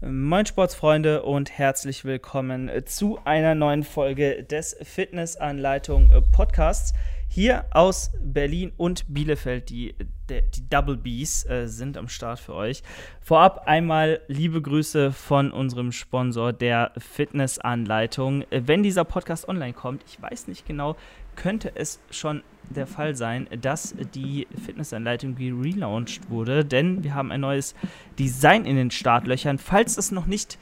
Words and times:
Moin 0.00 0.46
Sportsfreunde 0.46 1.24
und 1.24 1.58
herzlich 1.58 2.04
willkommen 2.04 2.70
zu 2.86 3.18
einer 3.24 3.56
neuen 3.56 3.82
Folge 3.82 4.44
des 4.44 4.76
Fitnessanleitung 4.80 6.12
Podcasts. 6.30 6.92
Hier 7.26 7.64
aus 7.72 8.12
Berlin 8.22 8.70
und 8.76 9.12
Bielefeld, 9.12 9.70
die, 9.70 9.96
die 10.30 10.70
Double 10.70 10.96
Bs 10.96 11.46
äh, 11.46 11.66
sind 11.66 11.96
am 11.96 12.06
Start 12.06 12.38
für 12.38 12.54
euch. 12.54 12.84
Vorab 13.20 13.66
einmal 13.66 14.20
liebe 14.28 14.62
Grüße 14.62 15.10
von 15.10 15.50
unserem 15.50 15.90
Sponsor 15.90 16.52
der 16.52 16.92
Fitnessanleitung. 16.96 18.44
Wenn 18.50 18.84
dieser 18.84 19.04
Podcast 19.04 19.48
online 19.48 19.72
kommt, 19.72 20.04
ich 20.06 20.22
weiß 20.22 20.46
nicht 20.46 20.64
genau, 20.64 20.94
könnte 21.38 21.72
es 21.76 22.00
schon 22.10 22.42
der 22.70 22.86
Fall 22.86 23.14
sein, 23.14 23.48
dass 23.62 23.94
die 24.14 24.46
Fitnessanleitung 24.64 25.36
gelauncht 25.36 26.28
wurde, 26.28 26.64
denn 26.64 27.02
wir 27.02 27.14
haben 27.14 27.30
ein 27.30 27.40
neues 27.40 27.74
Design 28.18 28.66
in 28.66 28.76
den 28.76 28.90
Startlöchern. 28.90 29.58
Falls 29.58 29.96
es 29.96 30.10
noch 30.10 30.26
nicht, 30.26 30.58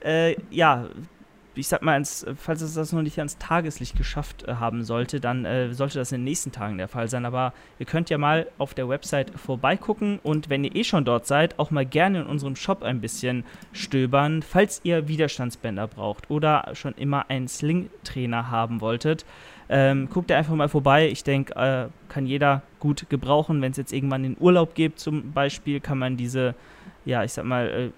äh, 0.00 0.36
ja, 0.50 0.88
ich 1.54 1.68
sag 1.68 1.82
mal, 1.82 1.92
ans, 1.92 2.26
falls 2.36 2.62
es 2.62 2.74
das 2.74 2.92
noch 2.92 3.02
nicht 3.02 3.18
ans 3.18 3.38
Tageslicht 3.38 3.96
geschafft 3.96 4.44
äh, 4.46 4.54
haben 4.54 4.84
sollte, 4.84 5.20
dann 5.20 5.44
äh, 5.44 5.72
sollte 5.72 5.98
das 5.98 6.12
in 6.12 6.20
den 6.20 6.24
nächsten 6.24 6.52
Tagen 6.52 6.78
der 6.78 6.88
Fall 6.88 7.08
sein. 7.08 7.24
Aber 7.24 7.52
ihr 7.78 7.86
könnt 7.86 8.10
ja 8.10 8.18
mal 8.18 8.46
auf 8.58 8.74
der 8.74 8.88
Website 8.88 9.32
vorbeigucken 9.38 10.18
und 10.22 10.50
wenn 10.50 10.64
ihr 10.64 10.74
eh 10.74 10.84
schon 10.84 11.04
dort 11.04 11.26
seid, 11.26 11.58
auch 11.58 11.70
mal 11.70 11.86
gerne 11.86 12.20
in 12.20 12.26
unserem 12.26 12.56
Shop 12.56 12.82
ein 12.82 13.00
bisschen 13.00 13.44
stöbern, 13.72 14.42
falls 14.42 14.80
ihr 14.84 15.08
Widerstandsbänder 15.08 15.88
braucht 15.88 16.30
oder 16.30 16.70
schon 16.74 16.94
immer 16.94 17.30
einen 17.30 17.48
Sling-Trainer 17.48 18.50
haben 18.50 18.80
wolltet. 18.80 19.24
Ähm, 19.68 20.08
guckt 20.08 20.32
einfach 20.32 20.54
mal 20.54 20.68
vorbei. 20.68 21.08
Ich 21.08 21.24
denke, 21.24 21.54
äh, 21.54 21.88
kann 22.08 22.26
jeder 22.26 22.62
gut 22.80 23.08
gebrauchen. 23.10 23.60
Wenn 23.60 23.72
es 23.72 23.76
jetzt 23.76 23.92
irgendwann 23.92 24.24
in 24.24 24.36
Urlaub 24.38 24.74
gibt, 24.74 24.98
zum 24.98 25.32
Beispiel, 25.32 25.80
kann 25.80 25.98
man 25.98 26.16
diese, 26.16 26.54
ja, 27.04 27.24
ich 27.24 27.32
sag 27.32 27.44
mal, 27.44 27.68
äh, 27.68 27.90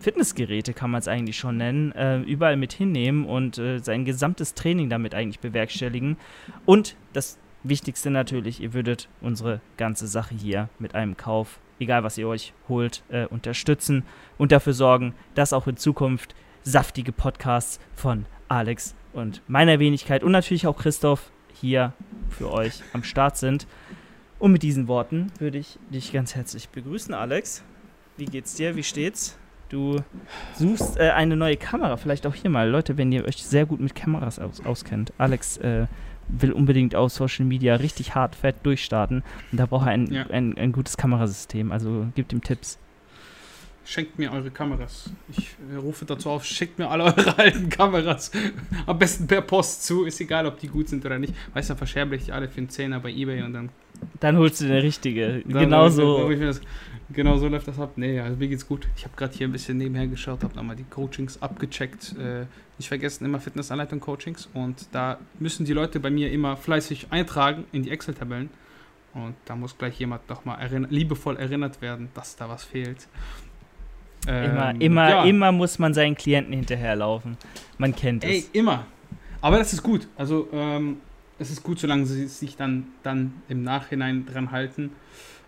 Fitnessgeräte 0.00 0.72
kann 0.72 0.90
man 0.90 1.00
es 1.00 1.08
eigentlich 1.08 1.36
schon 1.36 1.56
nennen, 1.58 1.92
äh, 1.92 2.20
überall 2.20 2.56
mit 2.56 2.72
hinnehmen 2.72 3.24
und 3.24 3.58
äh, 3.58 3.78
sein 3.78 4.04
gesamtes 4.04 4.54
Training 4.54 4.88
damit 4.88 5.14
eigentlich 5.14 5.40
bewerkstelligen. 5.40 6.16
Und 6.64 6.96
das 7.12 7.38
Wichtigste 7.62 8.10
natürlich, 8.10 8.60
ihr 8.60 8.74
würdet 8.74 9.08
unsere 9.20 9.60
ganze 9.76 10.06
Sache 10.06 10.34
hier 10.34 10.68
mit 10.78 10.94
einem 10.94 11.16
Kauf, 11.16 11.58
egal 11.80 12.04
was 12.04 12.18
ihr 12.18 12.28
euch 12.28 12.52
holt, 12.68 13.02
äh, 13.08 13.26
unterstützen 13.26 14.04
und 14.38 14.52
dafür 14.52 14.72
sorgen, 14.72 15.14
dass 15.34 15.52
auch 15.52 15.66
in 15.66 15.76
Zukunft 15.76 16.34
saftige 16.62 17.12
Podcasts 17.12 17.80
von 17.94 18.26
Alex 18.48 18.94
und 19.16 19.42
meiner 19.48 19.78
Wenigkeit 19.78 20.22
und 20.22 20.32
natürlich 20.32 20.66
auch 20.66 20.76
Christoph 20.76 21.30
hier 21.52 21.92
für 22.30 22.52
euch 22.52 22.82
am 22.92 23.02
Start 23.02 23.36
sind. 23.36 23.66
Und 24.38 24.52
mit 24.52 24.62
diesen 24.62 24.86
Worten 24.86 25.32
würde 25.38 25.58
ich 25.58 25.78
dich 25.90 26.12
ganz 26.12 26.34
herzlich 26.34 26.68
begrüßen, 26.68 27.14
Alex. 27.14 27.64
Wie 28.18 28.26
geht's 28.26 28.54
dir? 28.54 28.76
Wie 28.76 28.82
steht's? 28.82 29.38
Du 29.68 30.00
suchst 30.54 30.98
äh, 30.98 31.10
eine 31.10 31.36
neue 31.36 31.56
Kamera, 31.56 31.96
vielleicht 31.96 32.26
auch 32.26 32.34
hier 32.34 32.50
mal. 32.50 32.68
Leute, 32.68 32.98
wenn 32.98 33.10
ihr 33.10 33.24
euch 33.24 33.42
sehr 33.44 33.66
gut 33.66 33.80
mit 33.80 33.94
Kameras 33.94 34.38
aus 34.38 34.64
auskennt. 34.64 35.12
Alex 35.18 35.56
äh, 35.56 35.86
will 36.28 36.52
unbedingt 36.52 36.94
auf 36.94 37.12
Social 37.12 37.46
Media 37.46 37.76
richtig 37.76 38.14
hart, 38.14 38.36
fett 38.36 38.56
durchstarten. 38.62 39.24
Und 39.50 39.58
da 39.58 39.66
braucht 39.66 39.86
er 39.86 39.92
ein, 39.92 40.12
ja. 40.12 40.26
ein, 40.28 40.56
ein 40.56 40.72
gutes 40.72 40.96
Kamerasystem. 40.96 41.72
Also 41.72 42.06
gebt 42.14 42.32
ihm 42.32 42.42
Tipps 42.42 42.78
schenkt 43.86 44.18
mir 44.18 44.32
eure 44.32 44.50
Kameras. 44.50 45.10
Ich 45.28 45.56
äh, 45.72 45.76
rufe 45.76 46.04
dazu 46.04 46.30
auf, 46.30 46.44
schickt 46.44 46.78
mir 46.78 46.90
alle 46.90 47.04
eure 47.16 47.38
alten 47.38 47.68
Kameras. 47.68 48.30
Am 48.84 48.98
besten 48.98 49.26
per 49.26 49.40
Post 49.40 49.84
zu, 49.84 50.04
ist 50.04 50.20
egal, 50.20 50.46
ob 50.46 50.58
die 50.58 50.68
gut 50.68 50.88
sind 50.88 51.04
oder 51.06 51.18
nicht. 51.18 51.34
Weißt 51.54 51.70
du, 51.70 51.76
verscherbe 51.76 52.16
ich 52.16 52.24
die 52.24 52.32
alle 52.32 52.48
für 52.48 52.58
einen 52.58 52.68
Zehner 52.68 53.00
bei 53.00 53.10
Ebay 53.10 53.42
und 53.42 53.52
dann. 53.52 53.70
Dann 54.20 54.36
holst 54.36 54.60
du 54.60 54.66
eine 54.66 54.82
richtige. 54.82 55.42
Genau 55.46 55.88
so. 55.88 56.30
Genau 57.10 57.38
so 57.38 57.46
läuft 57.46 57.68
das 57.68 57.78
ab. 57.78 57.92
Nee, 57.96 58.18
also 58.18 58.36
mir 58.36 58.48
geht's 58.48 58.66
gut. 58.66 58.88
Ich 58.96 59.04
habe 59.04 59.14
gerade 59.16 59.32
hier 59.32 59.46
ein 59.46 59.52
bisschen 59.52 59.78
nebenher 59.78 60.08
geschaut, 60.08 60.42
habe 60.42 60.56
nochmal 60.56 60.74
die 60.74 60.84
Coachings 60.84 61.40
abgecheckt. 61.40 62.16
Äh, 62.18 62.46
nicht 62.78 62.88
vergessen, 62.88 63.24
immer 63.24 63.38
Fitnessanleitung-Coachings. 63.38 64.48
Und 64.54 64.88
da 64.92 65.18
müssen 65.38 65.64
die 65.64 65.72
Leute 65.72 66.00
bei 66.00 66.10
mir 66.10 66.32
immer 66.32 66.56
fleißig 66.56 67.06
eintragen 67.10 67.64
in 67.70 67.84
die 67.84 67.90
Excel-Tabellen. 67.90 68.50
Und 69.14 69.34
da 69.46 69.56
muss 69.56 69.78
gleich 69.78 69.98
jemand 69.98 70.28
nochmal 70.28 70.60
erinn 70.60 70.88
liebevoll 70.90 71.36
erinnert 71.36 71.80
werden, 71.80 72.10
dass 72.12 72.36
da 72.36 72.48
was 72.48 72.64
fehlt. 72.64 73.06
Immer, 74.26 74.70
ähm, 74.70 74.80
immer, 74.80 75.08
ja. 75.08 75.24
immer 75.24 75.52
muss 75.52 75.78
man 75.78 75.94
seinen 75.94 76.14
Klienten 76.16 76.52
hinterherlaufen. 76.52 77.36
Man 77.78 77.94
kennt 77.94 78.24
Ey, 78.24 78.38
es. 78.38 78.50
immer. 78.50 78.86
Aber 79.40 79.58
das 79.58 79.72
ist 79.72 79.82
gut. 79.82 80.08
Also, 80.16 80.48
ähm, 80.52 80.98
es 81.38 81.50
ist 81.50 81.62
gut, 81.62 81.78
solange 81.78 82.06
sie 82.06 82.26
sich 82.26 82.56
dann, 82.56 82.88
dann 83.02 83.34
im 83.48 83.62
Nachhinein 83.62 84.26
dran 84.26 84.50
halten. 84.50 84.90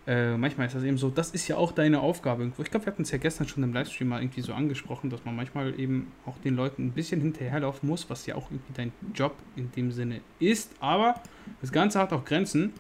Äh, 0.06 0.36
manchmal 0.36 0.66
ist 0.68 0.74
das 0.74 0.84
eben 0.84 0.96
so, 0.96 1.10
das 1.10 1.30
ist 1.32 1.48
ja 1.48 1.56
auch 1.56 1.72
deine 1.72 2.00
Aufgabe 2.00 2.42
irgendwo. 2.42 2.62
Ich 2.62 2.70
glaube, 2.70 2.86
wir 2.86 2.92
hatten 2.92 3.02
es 3.02 3.10
ja 3.10 3.18
gestern 3.18 3.46
schon 3.46 3.62
im 3.62 3.74
Livestream 3.74 4.08
mal 4.08 4.22
irgendwie 4.22 4.40
so 4.40 4.54
angesprochen, 4.54 5.10
dass 5.10 5.24
man 5.24 5.36
manchmal 5.36 5.78
eben 5.78 6.12
auch 6.24 6.38
den 6.38 6.56
Leuten 6.56 6.86
ein 6.86 6.92
bisschen 6.92 7.20
hinterherlaufen 7.20 7.86
muss, 7.88 8.08
was 8.08 8.24
ja 8.24 8.34
auch 8.34 8.50
irgendwie 8.50 8.72
dein 8.72 8.92
Job 9.14 9.34
in 9.56 9.70
dem 9.72 9.92
Sinne 9.92 10.20
ist. 10.38 10.72
Aber 10.80 11.20
das 11.60 11.72
Ganze 11.72 11.98
hat 11.98 12.12
auch 12.12 12.24
Grenzen. 12.24 12.72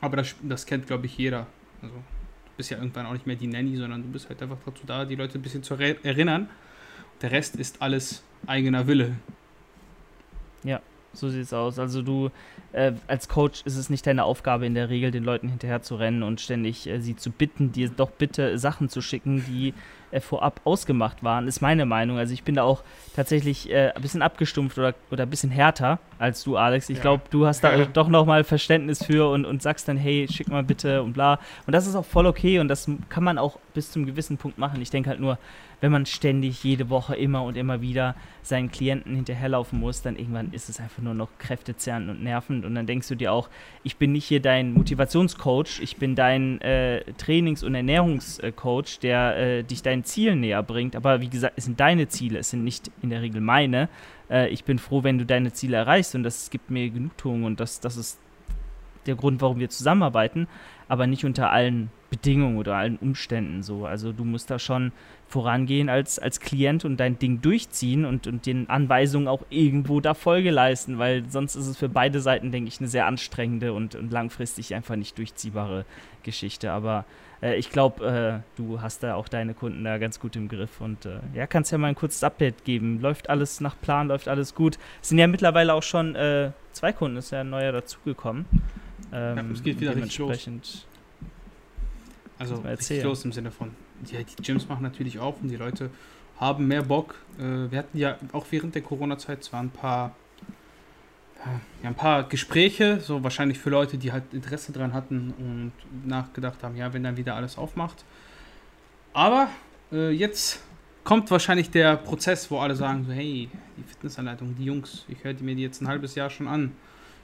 Aber 0.00 0.16
das, 0.16 0.34
das 0.42 0.66
kennt, 0.66 0.86
glaube 0.86 1.06
ich, 1.06 1.16
jeder. 1.16 1.46
Also 1.82 1.94
bist 2.56 2.70
ja 2.70 2.78
irgendwann 2.78 3.06
auch 3.06 3.12
nicht 3.12 3.26
mehr 3.26 3.36
die 3.36 3.46
Nanny, 3.46 3.76
sondern 3.76 4.02
du 4.02 4.08
bist 4.08 4.28
halt 4.28 4.42
einfach 4.42 4.58
dazu 4.64 4.82
da, 4.86 5.04
die 5.04 5.16
Leute 5.16 5.38
ein 5.38 5.42
bisschen 5.42 5.62
zu 5.62 5.74
erinnern. 5.74 6.48
Der 7.22 7.30
Rest 7.30 7.56
ist 7.56 7.80
alles 7.82 8.22
eigener 8.46 8.86
Wille. 8.86 9.16
Ja, 10.62 10.80
so 11.12 11.28
sieht 11.28 11.42
es 11.42 11.52
aus. 11.52 11.78
Also 11.78 12.02
du 12.02 12.30
äh, 12.72 12.92
als 13.06 13.28
Coach 13.28 13.62
ist 13.64 13.76
es 13.76 13.90
nicht 13.90 14.06
deine 14.06 14.24
Aufgabe 14.24 14.66
in 14.66 14.74
der 14.74 14.88
Regel, 14.88 15.10
den 15.10 15.24
Leuten 15.24 15.48
hinterher 15.48 15.82
zu 15.82 15.96
rennen 15.96 16.22
und 16.22 16.40
ständig 16.40 16.86
äh, 16.86 17.00
sie 17.00 17.16
zu 17.16 17.30
bitten, 17.30 17.72
dir 17.72 17.88
doch 17.88 18.10
bitte 18.10 18.58
Sachen 18.58 18.88
zu 18.88 19.00
schicken, 19.00 19.44
die 19.46 19.74
äh, 20.14 20.20
vorab 20.20 20.60
ausgemacht 20.64 21.24
waren, 21.24 21.48
ist 21.48 21.60
meine 21.60 21.86
Meinung. 21.86 22.18
Also 22.18 22.32
ich 22.32 22.44
bin 22.44 22.54
da 22.54 22.62
auch 22.62 22.82
tatsächlich 23.16 23.70
äh, 23.70 23.90
ein 23.94 24.00
bisschen 24.00 24.22
abgestumpft 24.22 24.78
oder, 24.78 24.94
oder 25.10 25.24
ein 25.24 25.30
bisschen 25.30 25.50
härter 25.50 25.98
als 26.18 26.44
du, 26.44 26.56
Alex. 26.56 26.88
Ich 26.88 26.98
ja. 26.98 27.02
glaube, 27.02 27.24
du 27.30 27.46
hast 27.46 27.64
da 27.64 27.84
doch 27.84 28.08
nochmal 28.08 28.44
Verständnis 28.44 29.04
für 29.04 29.28
und, 29.30 29.44
und 29.44 29.62
sagst 29.62 29.88
dann, 29.88 29.96
hey, 29.96 30.26
schick 30.30 30.48
mal 30.48 30.62
bitte 30.62 31.02
und 31.02 31.14
bla. 31.14 31.38
Und 31.66 31.74
das 31.74 31.86
ist 31.86 31.96
auch 31.96 32.04
voll 32.04 32.26
okay 32.26 32.60
und 32.60 32.68
das 32.68 32.88
kann 33.08 33.24
man 33.24 33.38
auch 33.38 33.58
bis 33.74 33.90
zum 33.90 34.06
gewissen 34.06 34.36
Punkt 34.36 34.56
machen. 34.56 34.80
Ich 34.80 34.90
denke 34.90 35.10
halt 35.10 35.20
nur, 35.20 35.38
wenn 35.80 35.92
man 35.92 36.06
ständig 36.06 36.64
jede 36.64 36.88
Woche 36.88 37.14
immer 37.14 37.42
und 37.42 37.58
immer 37.58 37.82
wieder 37.82 38.14
seinen 38.42 38.70
Klienten 38.70 39.16
hinterherlaufen 39.16 39.78
muss, 39.78 40.00
dann 40.00 40.16
irgendwann 40.16 40.50
ist 40.52 40.70
es 40.70 40.80
einfach 40.80 41.02
nur 41.02 41.12
noch 41.12 41.28
kräftezerrend 41.38 42.08
und 42.08 42.22
nervend 42.22 42.64
und 42.64 42.74
dann 42.74 42.86
denkst 42.86 43.08
du 43.08 43.14
dir 43.14 43.32
auch, 43.32 43.50
ich 43.82 43.96
bin 43.96 44.12
nicht 44.12 44.24
hier 44.24 44.40
dein 44.40 44.72
Motivationscoach, 44.72 45.80
ich 45.80 45.98
bin 45.98 46.14
dein 46.14 46.60
äh, 46.62 47.04
Trainings- 47.18 47.62
und 47.62 47.74
Ernährungscoach, 47.74 48.98
der 49.02 49.36
äh, 49.36 49.62
dich 49.62 49.82
deinen 50.04 50.06
Zielen 50.06 50.40
näher 50.40 50.62
bringt, 50.62 50.96
aber 50.96 51.20
wie 51.20 51.28
gesagt, 51.28 51.54
es 51.56 51.64
sind 51.64 51.80
deine 51.80 52.08
Ziele, 52.08 52.38
es 52.38 52.50
sind 52.50 52.64
nicht 52.64 52.90
in 53.02 53.10
der 53.10 53.22
Regel 53.22 53.40
meine. 53.40 53.88
Äh, 54.30 54.48
ich 54.48 54.64
bin 54.64 54.78
froh, 54.78 55.02
wenn 55.02 55.18
du 55.18 55.26
deine 55.26 55.52
Ziele 55.52 55.76
erreichst 55.76 56.14
und 56.14 56.22
das 56.22 56.50
gibt 56.50 56.70
mir 56.70 56.90
Genugtuung 56.90 57.44
und 57.44 57.60
das, 57.60 57.80
das 57.80 57.96
ist 57.96 58.18
der 59.06 59.16
Grund, 59.16 59.42
warum 59.42 59.58
wir 59.58 59.68
zusammenarbeiten, 59.68 60.46
aber 60.88 61.06
nicht 61.06 61.24
unter 61.24 61.50
allen 61.50 61.90
Bedingungen 62.10 62.58
oder 62.58 62.76
allen 62.76 62.96
Umständen 62.96 63.62
so. 63.62 63.86
Also 63.86 64.12
du 64.12 64.24
musst 64.24 64.50
da 64.50 64.58
schon 64.58 64.92
vorangehen 65.28 65.88
als, 65.88 66.18
als 66.18 66.40
Klient 66.40 66.84
und 66.84 66.98
dein 66.98 67.18
Ding 67.18 67.40
durchziehen 67.40 68.04
und, 68.04 68.26
und 68.26 68.46
den 68.46 68.68
Anweisungen 68.70 69.26
auch 69.26 69.42
irgendwo 69.50 70.00
da 70.00 70.14
Folge 70.14 70.50
leisten, 70.50 70.98
weil 70.98 71.28
sonst 71.28 71.56
ist 71.56 71.66
es 71.66 71.76
für 71.76 71.88
beide 71.88 72.20
Seiten, 72.20 72.52
denke 72.52 72.68
ich, 72.68 72.78
eine 72.78 72.88
sehr 72.88 73.06
anstrengende 73.06 73.72
und, 73.72 73.94
und 73.94 74.12
langfristig 74.12 74.74
einfach 74.74 74.96
nicht 74.96 75.18
durchziehbare 75.18 75.84
Geschichte. 76.22 76.70
Aber 76.70 77.04
äh, 77.42 77.56
ich 77.56 77.70
glaube, 77.70 78.42
äh, 78.56 78.56
du 78.56 78.80
hast 78.80 79.02
da 79.02 79.14
auch 79.14 79.28
deine 79.28 79.54
Kunden 79.54 79.84
da 79.84 79.98
ganz 79.98 80.20
gut 80.20 80.36
im 80.36 80.48
Griff 80.48 80.80
und 80.80 81.04
äh, 81.06 81.18
ja, 81.34 81.46
kannst 81.46 81.72
ja 81.72 81.78
mal 81.78 81.88
ein 81.88 81.94
kurzes 81.94 82.24
Update 82.24 82.64
geben. 82.64 83.00
Läuft 83.00 83.28
alles 83.28 83.60
nach 83.60 83.80
Plan, 83.80 84.08
läuft 84.08 84.28
alles 84.28 84.54
gut. 84.54 84.78
Es 85.02 85.08
sind 85.08 85.18
ja 85.18 85.26
mittlerweile 85.26 85.74
auch 85.74 85.82
schon 85.82 86.14
äh, 86.14 86.50
zwei 86.72 86.92
Kunden, 86.92 87.16
ist 87.16 87.32
ja 87.32 87.40
ein 87.40 87.50
neuer 87.50 87.72
dazugekommen. 87.72 88.46
Ähm, 89.12 89.36
ja, 89.36 89.44
es 89.52 89.62
geht 89.62 89.80
wieder 89.80 89.94
richtig 89.94 90.18
los. 90.18 90.86
Also 92.38 92.56
richtig 92.56 93.02
los 93.04 93.24
im 93.24 93.32
Sinne 93.32 93.50
von, 93.50 93.70
ja, 94.10 94.20
die 94.22 94.42
Gyms 94.42 94.68
machen 94.68 94.82
natürlich 94.82 95.18
auf 95.18 95.40
und 95.42 95.48
die 95.48 95.56
Leute 95.56 95.90
haben 96.38 96.66
mehr 96.66 96.82
Bock. 96.82 97.14
Äh, 97.38 97.70
wir 97.70 97.78
hatten 97.78 97.98
ja 97.98 98.16
auch 98.32 98.46
während 98.50 98.74
der 98.74 98.82
Corona-Zeit 98.82 99.44
zwar 99.44 99.60
ein 99.60 99.70
paar, 99.70 100.14
ja, 101.82 101.88
ein 101.88 101.94
paar 101.94 102.24
Gespräche, 102.24 103.00
so 103.00 103.22
wahrscheinlich 103.22 103.58
für 103.58 103.70
Leute, 103.70 103.98
die 103.98 104.12
halt 104.12 104.24
Interesse 104.32 104.72
dran 104.72 104.92
hatten 104.92 105.34
und 105.38 105.72
nachgedacht 106.06 106.62
haben, 106.62 106.76
ja, 106.76 106.92
wenn 106.92 107.02
dann 107.02 107.16
wieder 107.16 107.34
alles 107.34 107.58
aufmacht. 107.58 108.04
Aber 109.12 109.48
äh, 109.92 110.10
jetzt 110.10 110.60
kommt 111.04 111.30
wahrscheinlich 111.30 111.70
der 111.70 111.96
Prozess, 111.96 112.50
wo 112.50 112.58
alle 112.58 112.74
sagen 112.74 113.04
so, 113.06 113.12
hey, 113.12 113.48
die 113.76 113.82
Fitnessanleitung, 113.82 114.56
die 114.56 114.64
Jungs, 114.64 115.04
ich 115.08 115.22
höre 115.22 115.34
mir 115.40 115.54
die 115.54 115.62
jetzt 115.62 115.82
ein 115.82 115.88
halbes 115.88 116.14
Jahr 116.14 116.30
schon 116.30 116.48
an. 116.48 116.72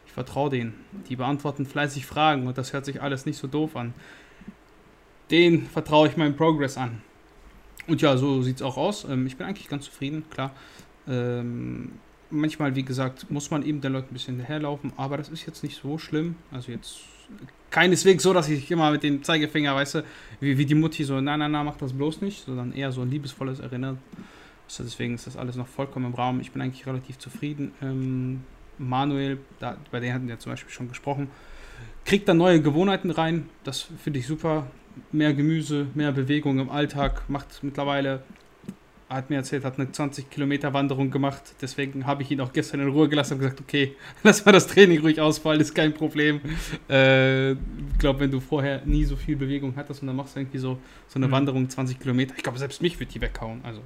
Ich 0.06 0.12
vertraue 0.12 0.50
denen. 0.50 0.74
Die 1.08 1.16
beantworten 1.16 1.66
fleißig 1.66 2.04
Fragen 2.04 2.46
und 2.46 2.58
das 2.58 2.72
hört 2.72 2.84
sich 2.84 3.00
alles 3.00 3.26
nicht 3.26 3.38
so 3.38 3.46
doof 3.46 3.76
an 3.76 3.94
den 5.30 5.66
vertraue 5.66 6.08
ich 6.08 6.16
meinen 6.16 6.36
Progress 6.36 6.76
an. 6.76 7.02
Und 7.86 8.02
ja, 8.02 8.16
so 8.16 8.42
sieht 8.42 8.56
es 8.56 8.62
auch 8.62 8.76
aus. 8.76 9.04
Ähm, 9.04 9.26
ich 9.26 9.36
bin 9.36 9.46
eigentlich 9.46 9.68
ganz 9.68 9.86
zufrieden, 9.86 10.24
klar. 10.30 10.52
Ähm, 11.08 11.92
manchmal, 12.30 12.74
wie 12.76 12.84
gesagt, 12.84 13.30
muss 13.30 13.50
man 13.50 13.64
eben 13.64 13.80
den 13.80 13.92
Leuten 13.92 14.10
ein 14.10 14.12
bisschen 14.12 14.36
hinterherlaufen, 14.36 14.92
aber 14.96 15.16
das 15.16 15.28
ist 15.28 15.46
jetzt 15.46 15.62
nicht 15.62 15.80
so 15.80 15.98
schlimm. 15.98 16.36
Also 16.52 16.72
jetzt 16.72 17.00
keineswegs 17.70 18.22
so, 18.22 18.32
dass 18.32 18.48
ich 18.48 18.70
immer 18.70 18.90
mit 18.90 19.02
dem 19.02 19.22
Zeigefinger, 19.22 19.74
weißt 19.74 19.96
du, 19.96 20.04
wie, 20.40 20.58
wie 20.58 20.66
die 20.66 20.74
Mutti 20.74 21.04
so, 21.04 21.20
nein, 21.20 21.38
nein, 21.38 21.50
nein, 21.50 21.66
mach 21.66 21.76
das 21.76 21.92
bloß 21.92 22.20
nicht, 22.20 22.44
sondern 22.44 22.72
eher 22.72 22.92
so 22.92 23.02
ein 23.02 23.10
liebevolles 23.10 23.60
Erinnern. 23.60 23.98
Also 24.68 24.84
deswegen 24.84 25.14
ist 25.14 25.26
das 25.26 25.36
alles 25.36 25.56
noch 25.56 25.66
vollkommen 25.66 26.06
im 26.06 26.14
Raum. 26.14 26.40
Ich 26.40 26.52
bin 26.52 26.62
eigentlich 26.62 26.86
relativ 26.86 27.18
zufrieden. 27.18 27.72
Ähm, 27.82 28.42
Manuel, 28.78 29.38
da, 29.58 29.76
bei 29.90 30.00
dem 30.00 30.12
hatten 30.12 30.28
wir 30.28 30.38
zum 30.38 30.52
Beispiel 30.52 30.72
schon 30.72 30.88
gesprochen, 30.88 31.28
kriegt 32.04 32.28
da 32.28 32.34
neue 32.34 32.62
Gewohnheiten 32.62 33.10
rein. 33.10 33.48
Das 33.64 33.88
finde 34.02 34.20
ich 34.20 34.26
super. 34.26 34.66
Mehr 35.12 35.34
Gemüse, 35.34 35.86
mehr 35.94 36.12
Bewegung 36.12 36.58
im 36.58 36.70
Alltag, 36.70 37.28
macht 37.28 37.62
mittlerweile 37.62 38.22
hat 39.10 39.28
mir 39.28 39.36
erzählt, 39.36 39.64
hat 39.64 39.78
eine 39.78 39.90
20 39.90 40.30
Kilometer 40.30 40.72
Wanderung 40.72 41.10
gemacht. 41.10 41.42
Deswegen 41.60 42.06
habe 42.06 42.22
ich 42.22 42.30
ihn 42.30 42.40
auch 42.40 42.52
gestern 42.52 42.80
in 42.80 42.88
Ruhe 42.88 43.08
gelassen 43.08 43.34
und 43.34 43.40
gesagt, 43.40 43.60
okay, 43.60 43.96
lass 44.22 44.44
mal 44.44 44.52
das 44.52 44.68
Training 44.68 45.00
ruhig 45.00 45.20
ausfallen, 45.20 45.60
ist 45.60 45.74
kein 45.74 45.92
Problem. 45.92 46.40
Äh, 46.88 47.52
ich 47.52 47.98
glaube, 47.98 48.20
wenn 48.20 48.30
du 48.30 48.38
vorher 48.38 48.82
nie 48.84 49.04
so 49.04 49.16
viel 49.16 49.36
Bewegung 49.36 49.74
hattest 49.76 50.02
und 50.02 50.06
dann 50.06 50.16
machst 50.16 50.36
du 50.36 50.40
irgendwie 50.40 50.58
so, 50.58 50.78
so 51.08 51.18
eine 51.18 51.26
mhm. 51.26 51.32
Wanderung 51.32 51.68
20 51.68 51.98
Kilometer, 51.98 52.34
ich 52.36 52.42
glaube, 52.42 52.58
selbst 52.58 52.80
mich 52.82 53.00
wird 53.00 53.12
die 53.12 53.20
weghauen. 53.20 53.60
Also 53.64 53.80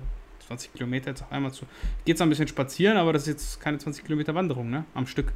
20 0.47 0.75
Kilometer 0.75 1.11
jetzt 1.11 1.23
auf 1.23 1.33
einmal 1.33 1.53
zu. 1.53 1.65
Geht 2.05 2.17
es 2.17 2.21
ein 2.21 2.29
bisschen 2.29 2.49
spazieren, 2.49 2.99
aber 2.99 3.15
das 3.15 3.23
ist 3.23 3.29
jetzt 3.29 3.61
keine 3.63 3.79
20 3.79 4.05
Kilometer 4.05 4.35
Wanderung, 4.35 4.69
ne? 4.69 4.85
Am 4.93 5.07
Stück. 5.07 5.33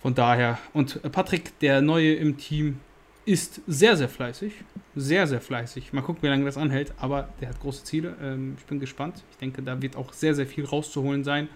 Von 0.00 0.14
daher. 0.14 0.60
Und 0.72 1.02
Patrick, 1.10 1.58
der 1.58 1.80
Neue 1.80 2.14
im 2.14 2.36
Team, 2.36 2.78
ist 3.26 3.60
sehr, 3.66 3.96
sehr 3.96 4.08
fleißig. 4.08 4.52
Sehr, 4.94 5.26
sehr 5.26 5.40
fleißig. 5.40 5.92
Mal 5.92 6.00
gucken, 6.00 6.22
wie 6.22 6.28
lange 6.28 6.44
das 6.44 6.56
anhält. 6.56 6.94
Aber 6.96 7.28
der 7.40 7.50
hat 7.50 7.60
große 7.60 7.84
Ziele. 7.84 8.16
Ähm, 8.22 8.54
ich 8.56 8.64
bin 8.64 8.80
gespannt. 8.80 9.24
Ich 9.32 9.36
denke, 9.36 9.62
da 9.62 9.82
wird 9.82 9.96
auch 9.96 10.12
sehr, 10.12 10.34
sehr 10.34 10.46
viel 10.46 10.64
rauszuholen 10.64 11.24
sein. 11.24 11.48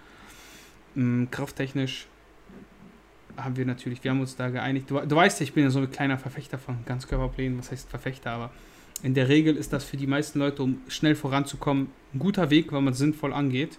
Ähm, 0.96 1.28
krafttechnisch 1.31 2.08
haben 3.37 3.56
wir 3.56 3.64
natürlich, 3.64 4.02
wir 4.02 4.11
haben 4.11 4.20
uns 4.20 4.37
da 4.37 4.50
geeinigt. 4.50 4.90
Du, 4.90 4.99
du 4.99 5.17
weißt 5.17 5.40
ja, 5.40 5.44
ich 5.44 5.52
bin 5.52 5.62
ja 5.62 5.70
so 5.70 5.78
ein 5.78 5.90
kleiner 5.90 6.19
Verfechter 6.19 6.58
von 6.58 6.84
Ganzkörperplänen. 6.84 7.56
Was 7.58 7.70
heißt 7.70 7.88
Verfechter? 7.88 8.32
Aber 8.32 8.50
in 9.05 9.14
der 9.14 9.28
Regel 9.28 9.56
ist 9.56 9.72
das 9.72 9.84
für 9.84 9.96
die 9.96 10.08
meisten 10.08 10.40
Leute, 10.40 10.64
um 10.64 10.82
schnell 10.88 11.14
voranzukommen, 11.14 11.88
ein 12.12 12.19
guter 12.19 12.50
Weg, 12.50 12.72
weil 12.72 12.82
man 12.82 12.93
es 12.93 12.99
sinnvoll 12.99 13.32
angeht. 13.32 13.78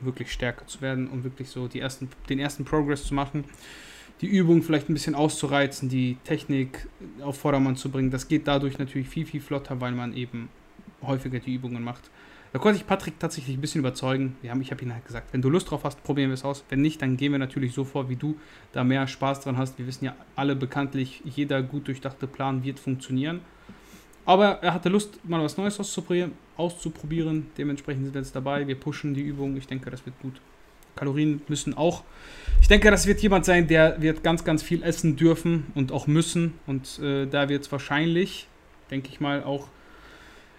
Wirklich 0.00 0.32
stärker 0.32 0.66
zu 0.66 0.80
werden, 0.80 1.08
um 1.08 1.22
wirklich 1.22 1.48
so 1.48 1.68
die 1.68 1.78
ersten, 1.78 2.08
den 2.28 2.40
ersten 2.40 2.64
Progress 2.64 3.04
zu 3.04 3.14
machen 3.14 3.44
die 4.20 4.26
Übung 4.26 4.62
vielleicht 4.62 4.88
ein 4.88 4.94
bisschen 4.94 5.14
auszureizen, 5.14 5.88
die 5.88 6.18
Technik 6.24 6.88
auf 7.22 7.38
Vordermann 7.38 7.76
zu 7.76 7.90
bringen. 7.90 8.10
Das 8.10 8.28
geht 8.28 8.46
dadurch 8.46 8.78
natürlich 8.78 9.08
viel, 9.08 9.26
viel 9.26 9.40
flotter, 9.40 9.80
weil 9.80 9.92
man 9.92 10.14
eben 10.14 10.48
häufiger 11.02 11.38
die 11.38 11.54
Übungen 11.54 11.82
macht. 11.82 12.10
Da 12.52 12.58
konnte 12.58 12.78
ich 12.78 12.86
Patrick 12.86 13.18
tatsächlich 13.20 13.56
ein 13.56 13.60
bisschen 13.60 13.78
überzeugen. 13.78 14.36
Wir 14.42 14.50
haben, 14.50 14.60
ich 14.60 14.72
habe 14.72 14.82
ihm 14.82 14.92
halt 14.92 15.06
gesagt, 15.06 15.32
wenn 15.32 15.40
du 15.40 15.48
Lust 15.48 15.70
drauf 15.70 15.84
hast, 15.84 16.02
probieren 16.02 16.30
wir 16.30 16.34
es 16.34 16.44
aus. 16.44 16.64
Wenn 16.68 16.82
nicht, 16.82 17.00
dann 17.00 17.16
gehen 17.16 17.30
wir 17.30 17.38
natürlich 17.38 17.72
so 17.72 17.84
vor, 17.84 18.08
wie 18.10 18.16
du 18.16 18.36
da 18.72 18.82
mehr 18.82 19.06
Spaß 19.06 19.40
dran 19.40 19.56
hast. 19.56 19.78
Wir 19.78 19.86
wissen 19.86 20.04
ja 20.04 20.16
alle 20.34 20.56
bekanntlich, 20.56 21.22
jeder 21.24 21.62
gut 21.62 21.86
durchdachte 21.86 22.26
Plan 22.26 22.64
wird 22.64 22.80
funktionieren. 22.80 23.40
Aber 24.26 24.62
er 24.62 24.74
hatte 24.74 24.88
Lust, 24.88 25.20
mal 25.28 25.42
was 25.42 25.56
Neues 25.56 25.78
auszuprobieren. 25.78 26.32
auszuprobieren. 26.56 27.46
Dementsprechend 27.56 28.04
sind 28.04 28.14
wir 28.14 28.20
jetzt 28.20 28.34
dabei. 28.34 28.66
Wir 28.66 28.78
pushen 28.78 29.14
die 29.14 29.22
Übung. 29.22 29.56
Ich 29.56 29.66
denke, 29.66 29.90
das 29.90 30.04
wird 30.04 30.20
gut. 30.20 30.40
Kalorien 31.00 31.40
müssen 31.48 31.74
auch. 31.74 32.04
Ich 32.60 32.68
denke, 32.68 32.90
das 32.90 33.06
wird 33.06 33.20
jemand 33.22 33.46
sein, 33.46 33.66
der 33.66 34.02
wird 34.02 34.22
ganz, 34.22 34.44
ganz 34.44 34.62
viel 34.62 34.82
essen 34.82 35.16
dürfen 35.16 35.66
und 35.74 35.92
auch 35.92 36.06
müssen. 36.06 36.52
Und 36.66 36.98
äh, 37.02 37.26
da 37.26 37.48
wird 37.48 37.64
es 37.64 37.72
wahrscheinlich, 37.72 38.48
denke 38.90 39.08
ich 39.08 39.18
mal, 39.18 39.42
auch 39.42 39.68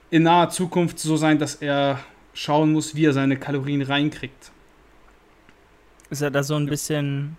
in 0.09 0.23
naher 0.23 0.49
Zukunft 0.49 0.97
so 0.97 1.15
sein, 1.15 1.37
dass 1.37 1.55
er 1.55 1.99
schauen 2.33 2.71
muss, 2.71 2.95
wie 2.95 3.05
er 3.05 3.13
seine 3.13 3.37
Kalorien 3.37 3.83
reinkriegt. 3.83 4.51
Ist 6.09 6.21
er 6.21 6.31
da 6.31 6.41
so 6.41 6.55
ein 6.55 6.65
bisschen 6.65 7.37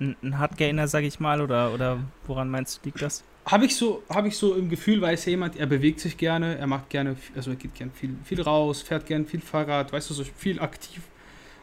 ein 0.00 0.38
Hardgainer, 0.38 0.88
sag 0.88 1.04
ich 1.04 1.20
mal, 1.20 1.42
oder, 1.42 1.74
oder 1.74 1.98
woran 2.26 2.48
meinst 2.48 2.78
du, 2.78 2.88
liegt 2.88 3.02
das? 3.02 3.24
Habe 3.44 3.66
ich, 3.66 3.76
so, 3.76 4.02
hab 4.08 4.24
ich 4.24 4.38
so 4.38 4.54
im 4.54 4.70
Gefühl, 4.70 5.02
weiß 5.02 5.26
jemand, 5.26 5.56
er 5.56 5.66
bewegt 5.66 6.00
sich 6.00 6.16
gerne, 6.16 6.56
er 6.56 6.66
macht 6.66 6.88
gerne, 6.88 7.16
also 7.36 7.50
er 7.50 7.56
geht 7.56 7.74
gerne 7.74 7.92
viel, 7.94 8.16
viel 8.24 8.40
raus, 8.40 8.80
fährt 8.80 9.04
gerne 9.04 9.26
viel 9.26 9.40
Fahrrad, 9.40 9.92
weißt 9.92 10.10
du, 10.10 10.14
so 10.14 10.24
viel 10.24 10.58
aktiv 10.60 11.02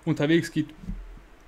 unterwegs, 0.05 0.51
geht 0.51 0.67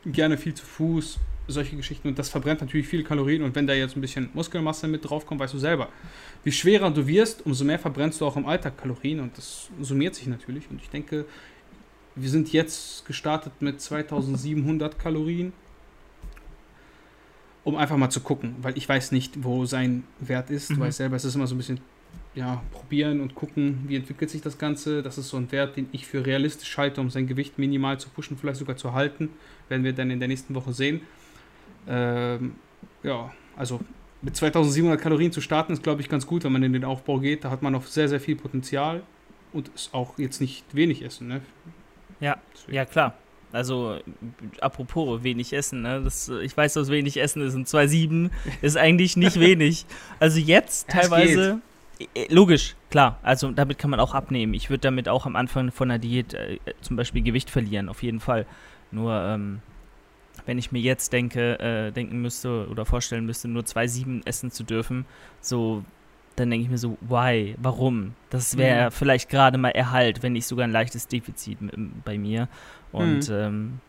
gerne 0.05 0.37
viel 0.37 0.53
zu 0.53 0.65
Fuß, 0.65 1.19
solche 1.47 1.75
Geschichten. 1.75 2.07
Und 2.07 2.19
das 2.19 2.29
verbrennt 2.29 2.61
natürlich 2.61 2.87
viele 2.87 3.03
Kalorien. 3.03 3.43
Und 3.43 3.55
wenn 3.55 3.67
da 3.67 3.73
jetzt 3.73 3.95
ein 3.95 4.01
bisschen 4.01 4.29
Muskelmasse 4.33 4.87
mit 4.87 5.07
draufkommt, 5.09 5.39
weißt 5.39 5.53
du 5.53 5.59
selber, 5.59 5.89
wie 6.43 6.51
schwerer 6.51 6.91
du 6.91 7.05
wirst, 7.07 7.45
umso 7.45 7.65
mehr 7.65 7.79
verbrennst 7.79 8.21
du 8.21 8.25
auch 8.25 8.35
im 8.35 8.45
Alltag 8.45 8.77
Kalorien. 8.77 9.19
Und 9.19 9.37
das 9.37 9.69
summiert 9.81 10.15
sich 10.15 10.27
natürlich. 10.27 10.69
Und 10.69 10.81
ich 10.81 10.89
denke, 10.89 11.25
wir 12.15 12.29
sind 12.29 12.51
jetzt 12.53 13.05
gestartet 13.05 13.53
mit 13.59 13.81
2700 13.81 14.97
Kalorien. 14.97 15.53
Um 17.63 17.75
einfach 17.77 17.97
mal 17.97 18.11
zu 18.11 18.19
gucken, 18.19 18.55
weil 18.61 18.77
ich 18.77 18.87
weiß 18.87 19.11
nicht, 19.11 19.43
wo 19.43 19.65
sein 19.65 20.03
Wert 20.19 20.51
ist. 20.51 20.69
Mhm. 20.69 20.75
Du 20.75 20.81
weißt 20.81 20.97
selber, 20.97 21.15
es 21.15 21.25
ist 21.25 21.33
immer 21.33 21.47
so 21.47 21.55
ein 21.55 21.57
bisschen 21.57 21.79
ja, 22.35 22.61
probieren 22.71 23.21
und 23.21 23.35
gucken, 23.35 23.85
wie 23.87 23.95
entwickelt 23.95 24.29
sich 24.29 24.41
das 24.41 24.57
Ganze. 24.57 25.01
Das 25.01 25.17
ist 25.17 25.29
so 25.29 25.37
ein 25.37 25.51
Wert, 25.51 25.77
den 25.77 25.87
ich 25.91 26.05
für 26.05 26.25
realistisch 26.25 26.77
halte, 26.77 27.01
um 27.01 27.09
sein 27.09 27.27
Gewicht 27.27 27.57
minimal 27.57 27.99
zu 27.99 28.09
pushen, 28.09 28.37
vielleicht 28.37 28.59
sogar 28.59 28.75
zu 28.77 28.93
halten. 28.93 29.29
Werden 29.69 29.83
wir 29.83 29.93
dann 29.93 30.11
in 30.11 30.19
der 30.19 30.27
nächsten 30.27 30.53
Woche 30.53 30.73
sehen. 30.73 31.01
Ähm, 31.87 32.55
ja, 33.03 33.31
also 33.55 33.79
mit 34.21 34.35
2700 34.35 34.99
Kalorien 34.99 35.31
zu 35.31 35.39
starten 35.39 35.71
ist, 35.71 35.83
glaube 35.83 36.01
ich, 36.01 36.09
ganz 36.09 36.25
gut, 36.25 36.43
wenn 36.43 36.51
man 36.51 36.63
in 36.63 36.73
den 36.73 36.83
Aufbau 36.83 37.19
geht. 37.19 37.43
Da 37.43 37.51
hat 37.51 37.61
man 37.61 37.73
noch 37.73 37.85
sehr, 37.85 38.09
sehr 38.09 38.19
viel 38.19 38.35
Potenzial 38.35 39.03
und 39.53 39.69
ist 39.69 39.93
auch 39.93 40.17
jetzt 40.17 40.41
nicht 40.41 40.63
wenig 40.75 41.03
essen. 41.03 41.27
Ne? 41.27 41.41
Ja, 42.19 42.37
Deswegen. 42.53 42.75
ja, 42.75 42.85
klar. 42.85 43.13
Also, 43.51 43.99
apropos 44.59 45.23
wenig 45.23 45.53
essen, 45.53 45.81
ne? 45.83 46.01
Das, 46.03 46.27
ich 46.27 46.57
weiß, 46.57 46.75
was 46.75 46.89
wenig 46.89 47.15
essen 47.17 47.41
ist. 47.41 47.55
Und 47.55 47.67
2,7 47.67 48.29
ist 48.61 48.75
eigentlich 48.75 49.15
nicht 49.15 49.39
wenig. 49.39 49.85
Also 50.19 50.39
jetzt 50.39 50.89
teilweise 50.89 51.61
logisch, 52.29 52.75
klar. 52.89 53.19
Also 53.23 53.51
damit 53.51 53.77
kann 53.77 53.89
man 53.89 53.99
auch 53.99 54.13
abnehmen. 54.13 54.53
Ich 54.53 54.69
würde 54.69 54.81
damit 54.81 55.09
auch 55.09 55.25
am 55.25 55.35
Anfang 55.35 55.71
von 55.71 55.89
einer 55.89 55.99
Diät 55.99 56.33
äh, 56.33 56.59
zum 56.81 56.95
Beispiel 56.95 57.21
Gewicht 57.21 57.49
verlieren, 57.49 57.89
auf 57.89 58.03
jeden 58.03 58.19
Fall. 58.19 58.45
Nur 58.91 59.13
ähm, 59.13 59.61
wenn 60.45 60.57
ich 60.57 60.71
mir 60.71 60.79
jetzt 60.79 61.13
denke, 61.13 61.59
äh, 61.59 61.91
denken 61.91 62.21
müsste 62.21 62.67
oder 62.69 62.85
vorstellen 62.85 63.25
müsste, 63.25 63.47
nur 63.47 63.63
2,7 63.63 64.25
essen 64.25 64.51
zu 64.51 64.63
dürfen, 64.63 65.05
so, 65.41 65.83
dann 66.35 66.49
denke 66.49 66.65
ich 66.65 66.69
mir 66.69 66.77
so, 66.77 66.97
why? 67.01 67.55
Warum? 67.57 68.13
Das 68.29 68.57
wäre 68.57 68.87
mhm. 68.87 68.91
vielleicht 68.91 69.29
gerade 69.29 69.57
mal 69.57 69.69
Erhalt, 69.69 70.21
wenn 70.23 70.33
nicht 70.33 70.45
sogar 70.45 70.65
ein 70.65 70.71
leichtes 70.71 71.07
Defizit 71.07 71.57
bei 72.03 72.17
mir. 72.17 72.49
Und 72.91 73.29
mhm. 73.29 73.35
ähm, 73.35 73.79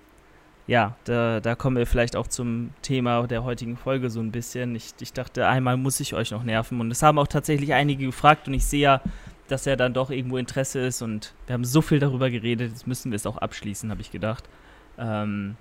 ja, 0.66 0.96
da, 1.04 1.40
da 1.40 1.54
kommen 1.54 1.76
wir 1.76 1.86
vielleicht 1.86 2.16
auch 2.16 2.26
zum 2.26 2.70
Thema 2.82 3.26
der 3.26 3.44
heutigen 3.44 3.76
Folge 3.76 4.10
so 4.10 4.20
ein 4.20 4.32
bisschen. 4.32 4.74
Ich, 4.74 4.94
ich 5.00 5.12
dachte, 5.12 5.46
einmal 5.46 5.76
muss 5.76 6.00
ich 6.00 6.14
euch 6.14 6.32
noch 6.32 6.42
nerven. 6.42 6.80
Und 6.80 6.90
es 6.90 7.02
haben 7.02 7.18
auch 7.18 7.28
tatsächlich 7.28 7.72
einige 7.72 8.06
gefragt 8.06 8.48
und 8.48 8.54
ich 8.54 8.66
sehe 8.66 8.80
ja, 8.80 9.00
dass 9.46 9.66
er 9.66 9.76
dann 9.76 9.94
doch 9.94 10.10
irgendwo 10.10 10.38
Interesse 10.38 10.80
ist 10.80 11.02
und 11.02 11.34
wir 11.46 11.54
haben 11.54 11.64
so 11.64 11.80
viel 11.80 12.00
darüber 12.00 12.30
geredet, 12.30 12.70
jetzt 12.72 12.86
müssen 12.88 13.12
wir 13.12 13.16
es 13.16 13.26
auch 13.26 13.38
abschließen, 13.38 13.90
habe 13.90 14.00
ich 14.00 14.10
gedacht. 14.10 14.48
Ähm, 14.98 15.56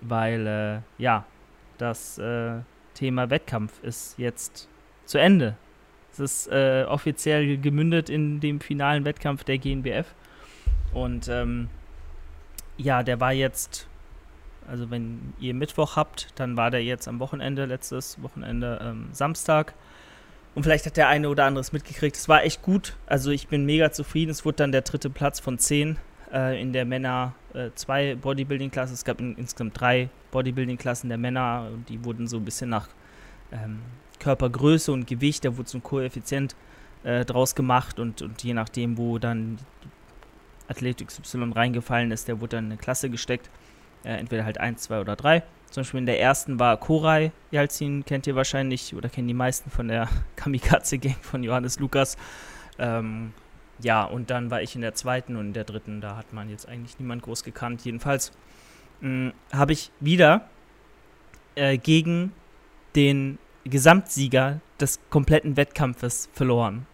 weil, 0.00 0.46
äh, 0.46 1.02
ja, 1.02 1.24
das 1.78 2.18
äh, 2.18 2.60
Thema 2.94 3.30
Wettkampf 3.30 3.80
ist 3.84 4.18
jetzt 4.18 4.68
zu 5.04 5.18
Ende. 5.18 5.56
Es 6.12 6.18
ist 6.18 6.48
äh, 6.48 6.84
offiziell 6.88 7.58
gemündet 7.58 8.10
in 8.10 8.40
dem 8.40 8.60
finalen 8.60 9.04
Wettkampf 9.04 9.44
der 9.44 9.58
GNBF. 9.58 10.14
Und 10.92 11.28
ähm, 11.28 11.68
ja, 12.76 13.04
der 13.04 13.20
war 13.20 13.32
jetzt 13.32 13.88
also 14.68 14.90
wenn 14.90 15.34
ihr 15.40 15.54
Mittwoch 15.54 15.96
habt, 15.96 16.28
dann 16.36 16.56
war 16.56 16.70
der 16.70 16.82
jetzt 16.82 17.08
am 17.08 17.20
Wochenende, 17.20 17.64
letztes 17.64 18.22
Wochenende 18.22 18.80
ähm, 18.82 19.08
Samstag. 19.12 19.74
Und 20.54 20.62
vielleicht 20.62 20.86
hat 20.86 20.96
der 20.96 21.08
eine 21.08 21.28
oder 21.28 21.44
andere 21.44 21.60
es 21.60 21.72
mitgekriegt. 21.72 22.16
Es 22.16 22.28
war 22.28 22.42
echt 22.42 22.62
gut. 22.62 22.96
Also 23.06 23.30
ich 23.30 23.48
bin 23.48 23.64
mega 23.64 23.92
zufrieden. 23.92 24.30
Es 24.30 24.44
wurde 24.44 24.56
dann 24.56 24.72
der 24.72 24.82
dritte 24.82 25.10
Platz 25.10 25.40
von 25.40 25.58
zehn 25.58 25.98
äh, 26.32 26.60
in 26.60 26.72
der 26.72 26.84
Männer 26.84 27.34
äh, 27.54 27.70
zwei 27.74 28.14
Bodybuilding-Klassen. 28.16 28.94
Es 28.94 29.04
gab 29.04 29.20
in, 29.20 29.36
insgesamt 29.36 29.78
drei 29.80 30.10
Bodybuilding-Klassen 30.30 31.08
der 31.08 31.18
Männer. 31.18 31.68
Und 31.72 31.88
die 31.88 32.04
wurden 32.04 32.26
so 32.26 32.38
ein 32.38 32.44
bisschen 32.44 32.70
nach 32.70 32.88
ähm, 33.52 33.80
Körpergröße 34.18 34.90
und 34.92 35.06
Gewicht, 35.06 35.44
da 35.44 35.56
wurde 35.56 35.68
so 35.68 35.78
ein 35.78 35.82
Koeffizient 35.82 36.56
äh, 37.04 37.24
draus 37.24 37.54
gemacht. 37.54 37.98
Und, 37.98 38.22
und 38.22 38.42
je 38.42 38.54
nachdem, 38.54 38.98
wo 38.98 39.18
dann 39.18 39.58
Athlet 40.68 41.06
XY 41.06 41.52
reingefallen 41.54 42.10
ist, 42.10 42.28
der 42.28 42.40
wurde 42.40 42.56
dann 42.56 42.66
in 42.66 42.72
eine 42.72 42.80
Klasse 42.80 43.10
gesteckt. 43.10 43.48
Äh, 44.04 44.16
entweder 44.16 44.44
halt 44.44 44.58
1, 44.58 44.82
2 44.82 45.00
oder 45.00 45.16
3. 45.16 45.42
Zum 45.70 45.82
Beispiel 45.82 45.98
in 45.98 46.06
der 46.06 46.20
ersten 46.20 46.58
war 46.58 46.76
Koray 46.78 47.30
Yalzin, 47.50 48.04
kennt 48.04 48.26
ihr 48.26 48.34
wahrscheinlich 48.34 48.94
oder 48.94 49.08
kennen 49.08 49.28
die 49.28 49.34
meisten 49.34 49.70
von 49.70 49.88
der 49.88 50.08
Kamikaze-Gang 50.36 51.18
von 51.20 51.42
Johannes 51.42 51.78
Lukas. 51.78 52.16
Ähm, 52.78 53.32
ja, 53.80 54.04
und 54.04 54.30
dann 54.30 54.50
war 54.50 54.62
ich 54.62 54.74
in 54.74 54.80
der 54.80 54.94
zweiten 54.94 55.36
und 55.36 55.48
in 55.48 55.52
der 55.52 55.64
dritten, 55.64 56.00
da 56.00 56.16
hat 56.16 56.32
man 56.32 56.48
jetzt 56.48 56.68
eigentlich 56.68 56.98
niemand 56.98 57.22
groß 57.22 57.44
gekannt. 57.44 57.84
Jedenfalls 57.84 58.32
hm, 59.00 59.32
habe 59.52 59.72
ich 59.72 59.90
wieder 60.00 60.48
äh, 61.54 61.76
gegen 61.76 62.32
den 62.96 63.38
Gesamtsieger 63.64 64.60
des 64.80 65.00
kompletten 65.10 65.56
Wettkampfes 65.56 66.28
verloren. 66.32 66.86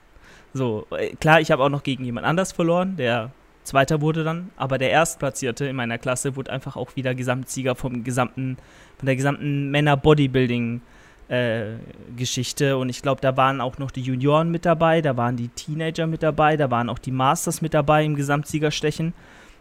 So, 0.52 0.86
äh, 0.90 1.14
klar, 1.16 1.40
ich 1.40 1.50
habe 1.50 1.62
auch 1.62 1.68
noch 1.68 1.82
gegen 1.82 2.04
jemand 2.04 2.26
anders 2.26 2.52
verloren, 2.52 2.96
der 2.96 3.30
Zweiter 3.64 4.00
wurde 4.00 4.24
dann, 4.24 4.50
aber 4.56 4.78
der 4.78 4.90
Erstplatzierte 4.90 5.66
in 5.66 5.76
meiner 5.76 5.98
Klasse 5.98 6.36
wurde 6.36 6.52
einfach 6.52 6.76
auch 6.76 6.96
wieder 6.96 7.14
Gesamtsieger 7.14 7.74
vom 7.74 8.04
gesamten, 8.04 8.56
von 8.98 9.06
der 9.06 9.16
gesamten 9.16 9.70
Männer-Bodybuilding- 9.70 10.80
äh, 11.28 11.76
Geschichte. 12.16 12.76
Und 12.76 12.88
ich 12.88 13.02
glaube, 13.02 13.20
da 13.20 13.36
waren 13.36 13.60
auch 13.60 13.78
noch 13.78 13.90
die 13.90 14.02
Junioren 14.02 14.50
mit 14.50 14.64
dabei, 14.64 15.00
da 15.00 15.16
waren 15.16 15.36
die 15.36 15.48
Teenager 15.48 16.06
mit 16.06 16.22
dabei, 16.22 16.56
da 16.56 16.70
waren 16.70 16.88
auch 16.88 16.98
die 16.98 17.12
Masters 17.12 17.62
mit 17.62 17.74
dabei 17.74 18.04
im 18.04 18.14
Gesamtsiegerstechen. 18.14 19.14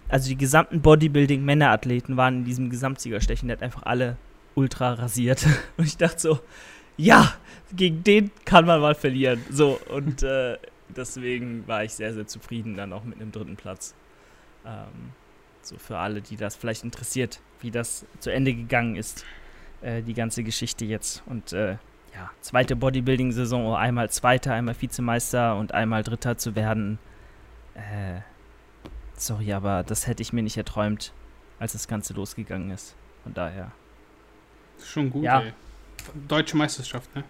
Also 0.09 0.29
die 0.29 0.37
gesamten 0.37 0.81
Bodybuilding-Männerathleten 0.81 2.17
waren 2.17 2.39
in 2.39 2.45
diesem 2.45 2.69
Gesamtsiegerstechen. 2.69 3.47
Der 3.47 3.57
hat 3.57 3.63
einfach 3.63 3.83
alle 3.83 4.17
ultra 4.55 4.93
rasiert. 4.93 5.45
Und 5.77 5.85
ich 5.85 5.97
dachte 5.97 6.19
so, 6.19 6.39
ja, 6.97 7.33
gegen 7.75 8.03
den 8.03 8.31
kann 8.45 8.65
man 8.65 8.81
mal 8.81 8.93
verlieren. 8.93 9.41
So, 9.49 9.79
und 9.89 10.21
äh, 10.21 10.57
deswegen 10.97 11.67
war 11.67 11.83
ich 11.83 11.93
sehr, 11.93 12.13
sehr 12.13 12.27
zufrieden 12.27 12.75
dann 12.75 12.93
auch 12.93 13.03
mit 13.03 13.19
einem 13.19 13.31
dritten 13.31 13.55
Platz. 13.55 13.93
Ähm, 14.65 15.11
so 15.61 15.77
für 15.77 15.97
alle, 15.97 16.21
die 16.21 16.35
das 16.35 16.55
vielleicht 16.55 16.83
interessiert, 16.83 17.39
wie 17.61 17.71
das 17.71 18.05
zu 18.19 18.31
Ende 18.31 18.53
gegangen 18.53 18.95
ist 18.95 19.25
äh, 19.81 20.01
die 20.01 20.13
ganze 20.13 20.43
Geschichte 20.43 20.85
jetzt. 20.85 21.23
Und 21.25 21.53
äh, 21.53 21.77
ja, 22.13 22.29
zweite 22.41 22.75
Bodybuilding-Saison, 22.75 23.75
einmal 23.75 24.09
Zweiter, 24.09 24.53
einmal 24.53 24.79
Vizemeister 24.79 25.55
und 25.57 25.73
einmal 25.73 26.03
Dritter 26.03 26.37
zu 26.37 26.55
werden. 26.55 26.99
Äh, 27.75 28.21
sorry, 29.15 29.53
aber 29.53 29.83
das 29.83 30.07
hätte 30.07 30.21
ich 30.21 30.33
mir 30.33 30.43
nicht 30.43 30.57
erträumt, 30.57 31.13
als 31.59 31.73
das 31.73 31.87
Ganze 31.87 32.13
losgegangen 32.13 32.71
ist. 32.71 32.95
Von 33.23 33.33
daher. 33.33 33.71
Schon 34.83 35.09
gut, 35.09 35.23
ja. 35.23 35.41
ey. 35.41 35.53
Deutsche 36.27 36.57
Meisterschaft, 36.57 37.13
ne? 37.15 37.23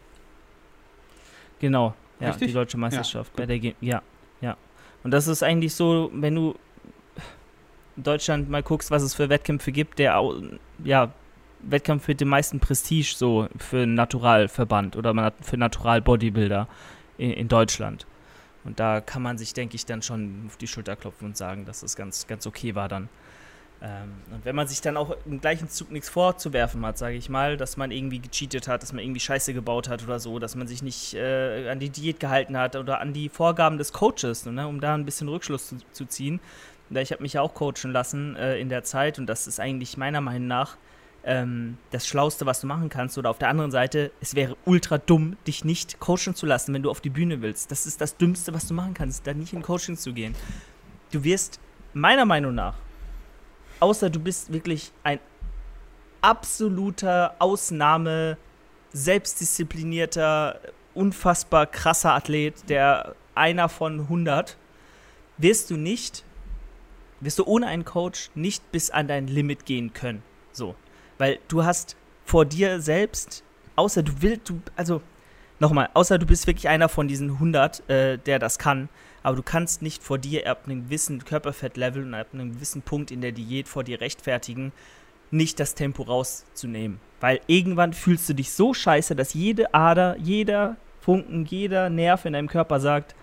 Genau, 1.59 1.93
ja, 2.23 2.29
Richtig? 2.29 2.49
die 2.49 2.53
deutsche 2.53 2.77
Meisterschaft. 2.77 3.31
Ja, 3.33 3.37
bei 3.37 3.45
der 3.45 3.59
Ge 3.59 3.73
ja, 3.81 4.01
ja. 4.41 4.57
Und 5.03 5.11
das 5.11 5.27
ist 5.27 5.43
eigentlich 5.43 5.73
so, 5.73 6.09
wenn 6.13 6.35
du 6.35 6.55
in 7.95 8.03
Deutschland 8.03 8.49
mal 8.49 8.63
guckst, 8.63 8.91
was 8.91 9.03
es 9.03 9.13
für 9.13 9.29
Wettkämpfe 9.29 9.71
gibt, 9.71 9.99
der 9.99 10.21
ja, 10.83 11.11
Wettkampf 11.61 12.07
mit 12.07 12.21
dem 12.21 12.29
meisten 12.29 12.59
Prestige 12.59 13.13
so 13.15 13.47
für 13.57 13.83
einen 13.83 13.95
Naturalverband 13.95 14.95
oder 14.95 15.33
für 15.41 15.57
Natural 15.57 16.01
Bodybuilder 16.01 16.67
in, 17.17 17.31
in 17.31 17.47
Deutschland. 17.47 18.05
Und 18.63 18.79
da 18.79 19.01
kann 19.01 19.21
man 19.21 19.37
sich, 19.37 19.53
denke 19.53 19.75
ich, 19.75 19.85
dann 19.85 20.01
schon 20.01 20.45
auf 20.47 20.57
die 20.57 20.67
Schulter 20.67 20.95
klopfen 20.95 21.27
und 21.27 21.37
sagen, 21.37 21.65
dass 21.65 21.83
es 21.83 21.95
ganz, 21.95 22.27
ganz 22.27 22.47
okay 22.47 22.75
war 22.75 22.87
dann. 22.87 23.09
Ähm, 23.83 24.13
und 24.31 24.45
wenn 24.45 24.55
man 24.55 24.65
sich 24.67 24.79
dann 24.79 24.95
auch 24.95 25.15
im 25.25 25.41
gleichen 25.41 25.69
Zug 25.69 25.91
nichts 25.91 26.07
vorzuwerfen 26.07 26.85
hat, 26.85 26.97
sage 26.97 27.15
ich 27.15 27.27
mal, 27.27 27.57
dass 27.57 27.75
man 27.75 27.91
irgendwie 27.91 28.19
gecheatet 28.19 28.69
hat, 28.69 28.81
dass 28.81 28.93
man 28.93 29.03
irgendwie 29.03 29.19
Scheiße 29.19 29.53
gebaut 29.53 29.89
hat 29.89 30.03
oder 30.03 30.19
so, 30.19 30.39
dass 30.39 30.55
man 30.55 30.67
sich 30.67 30.81
nicht 30.81 31.15
äh, 31.15 31.69
an 31.69 31.79
die 31.79 31.89
Diät 31.89 32.21
gehalten 32.21 32.57
hat 32.57 32.77
oder 32.77 33.01
an 33.01 33.11
die 33.11 33.27
Vorgaben 33.27 33.77
des 33.77 33.91
Coaches, 33.91 34.45
ne, 34.45 34.67
um 34.67 34.79
da 34.79 34.95
ein 34.95 35.03
bisschen 35.03 35.27
Rückschluss 35.27 35.67
zu, 35.67 35.77
zu 35.91 36.05
ziehen. 36.05 36.39
Ich 36.89 37.11
habe 37.11 37.21
mich 37.23 37.33
ja 37.33 37.41
auch 37.41 37.53
coachen 37.55 37.91
lassen 37.91 38.35
äh, 38.37 38.57
in 38.57 38.69
der 38.69 38.83
Zeit 38.83 39.19
und 39.19 39.27
das 39.27 39.47
ist 39.47 39.59
eigentlich 39.59 39.97
meiner 39.97 40.21
Meinung 40.21 40.47
nach 40.47 40.77
ähm, 41.25 41.77
das 41.91 42.07
Schlauste, 42.07 42.45
was 42.45 42.61
du 42.61 42.67
machen 42.67 42.89
kannst. 42.89 43.17
Oder 43.17 43.29
auf 43.29 43.39
der 43.39 43.49
anderen 43.49 43.71
Seite, 43.71 44.11
es 44.21 44.35
wäre 44.35 44.55
ultra 44.65 44.97
dumm, 44.97 45.35
dich 45.47 45.65
nicht 45.65 45.99
coachen 45.99 46.35
zu 46.35 46.45
lassen, 46.45 46.73
wenn 46.73 46.83
du 46.83 46.89
auf 46.89 47.01
die 47.01 47.09
Bühne 47.09 47.41
willst. 47.41 47.71
Das 47.71 47.85
ist 47.85 47.99
das 47.99 48.15
Dümmste, 48.17 48.53
was 48.53 48.67
du 48.67 48.73
machen 48.73 48.93
kannst, 48.93 49.25
da 49.27 49.33
nicht 49.33 49.53
in 49.53 49.61
Coaching 49.61 49.97
zu 49.97 50.13
gehen. 50.13 50.35
Du 51.11 51.23
wirst 51.23 51.59
meiner 51.93 52.25
Meinung 52.25 52.55
nach, 52.55 52.75
außer 53.79 54.09
du 54.09 54.19
bist 54.19 54.51
wirklich 54.53 54.91
ein 55.03 55.19
absoluter 56.21 57.35
Ausnahme, 57.39 58.37
selbstdisziplinierter, 58.93 60.59
unfassbar 60.93 61.65
krasser 61.65 62.13
Athlet, 62.13 62.69
der 62.69 63.15
einer 63.35 63.69
von 63.69 64.01
100, 64.01 64.57
wirst 65.37 65.69
du 65.69 65.77
nicht, 65.77 66.23
wirst 67.19 67.39
du 67.39 67.45
ohne 67.45 67.67
einen 67.67 67.85
Coach 67.85 68.29
nicht 68.35 68.71
bis 68.71 68.89
an 68.89 69.07
dein 69.07 69.27
Limit 69.27 69.65
gehen 69.65 69.93
können. 69.93 70.23
So. 70.51 70.75
Weil 71.17 71.39
du 71.47 71.63
hast 71.63 71.95
vor 72.25 72.45
dir 72.45 72.81
selbst, 72.81 73.43
außer 73.75 74.03
du 74.03 74.13
willst, 74.19 74.49
du, 74.49 74.61
also 74.75 75.01
nochmal, 75.59 75.89
außer 75.93 76.17
du 76.17 76.25
bist 76.25 76.47
wirklich 76.47 76.69
einer 76.69 76.89
von 76.89 77.07
diesen 77.07 77.31
100, 77.31 77.89
äh, 77.89 78.17
der 78.17 78.39
das 78.39 78.59
kann, 78.59 78.89
aber 79.23 79.37
du 79.37 79.43
kannst 79.43 79.81
nicht 79.81 80.03
vor 80.03 80.17
dir 80.17 80.49
ab 80.49 80.63
einem 80.65 80.85
gewissen 80.85 81.23
Körperfettlevel 81.23 82.03
und 82.03 82.13
ab 82.13 82.27
einem 82.33 82.53
gewissen 82.53 82.81
Punkt 82.81 83.09
in 83.09 83.21
der 83.21 83.31
Diät 83.31 83.67
vor 83.67 83.83
dir 83.83 84.01
rechtfertigen, 84.01 84.73
nicht 85.31 85.59
das 85.59 85.75
Tempo 85.75 86.03
rauszunehmen. 86.03 86.99
Weil 87.21 87.39
irgendwann 87.47 87.93
fühlst 87.93 88.27
du 88.29 88.33
dich 88.33 88.51
so 88.51 88.73
scheiße, 88.73 89.15
dass 89.15 89.33
jede 89.33 89.73
Ader, 89.73 90.17
jeder 90.19 90.75
Funken, 90.99 91.45
jeder 91.45 91.89
Nerv 91.89 92.25
in 92.25 92.33
deinem 92.33 92.49
Körper 92.49 92.79
sagt, 92.79 93.15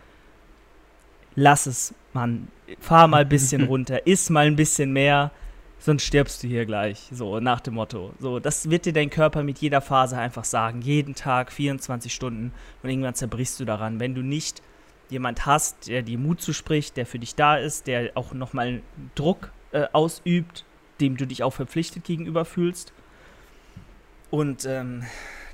lass 1.34 1.66
es, 1.66 1.94
Mann, 2.12 2.48
fahr 2.80 3.06
mal 3.06 3.22
ein 3.22 3.28
bisschen 3.28 3.64
runter, 3.68 4.06
iss 4.06 4.30
mal 4.30 4.46
ein 4.46 4.56
bisschen 4.56 4.92
mehr, 4.92 5.30
sonst 5.78 6.04
stirbst 6.04 6.42
du 6.42 6.48
hier 6.48 6.66
gleich. 6.66 7.08
So, 7.12 7.40
nach 7.40 7.60
dem 7.60 7.74
Motto. 7.74 8.12
So, 8.18 8.38
das 8.40 8.70
wird 8.70 8.86
dir 8.86 8.92
dein 8.92 9.10
Körper 9.10 9.42
mit 9.42 9.58
jeder 9.58 9.80
Phase 9.80 10.16
einfach 10.18 10.44
sagen. 10.44 10.82
Jeden 10.82 11.14
Tag, 11.14 11.52
24 11.52 12.12
Stunden. 12.12 12.52
Und 12.82 12.90
irgendwann 12.90 13.14
zerbrichst 13.14 13.58
du 13.60 13.64
daran. 13.64 14.00
Wenn 14.00 14.14
du 14.14 14.22
nicht 14.22 14.62
jemand 15.10 15.46
hast, 15.46 15.88
der 15.88 16.02
dir 16.02 16.18
Mut 16.18 16.40
zuspricht, 16.40 16.96
der 16.96 17.06
für 17.06 17.18
dich 17.18 17.34
da 17.34 17.56
ist, 17.56 17.86
der 17.86 18.12
auch 18.14 18.32
nochmal 18.32 18.82
Druck 19.14 19.52
äh, 19.72 19.86
ausübt, 19.92 20.64
dem 21.00 21.16
du 21.16 21.26
dich 21.26 21.42
auch 21.42 21.52
verpflichtet 21.52 22.04
gegenüber 22.04 22.44
fühlst. 22.44 22.92
Und 24.30 24.64
ähm, 24.64 25.02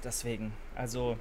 deswegen, 0.04 0.52
also, 0.74 1.16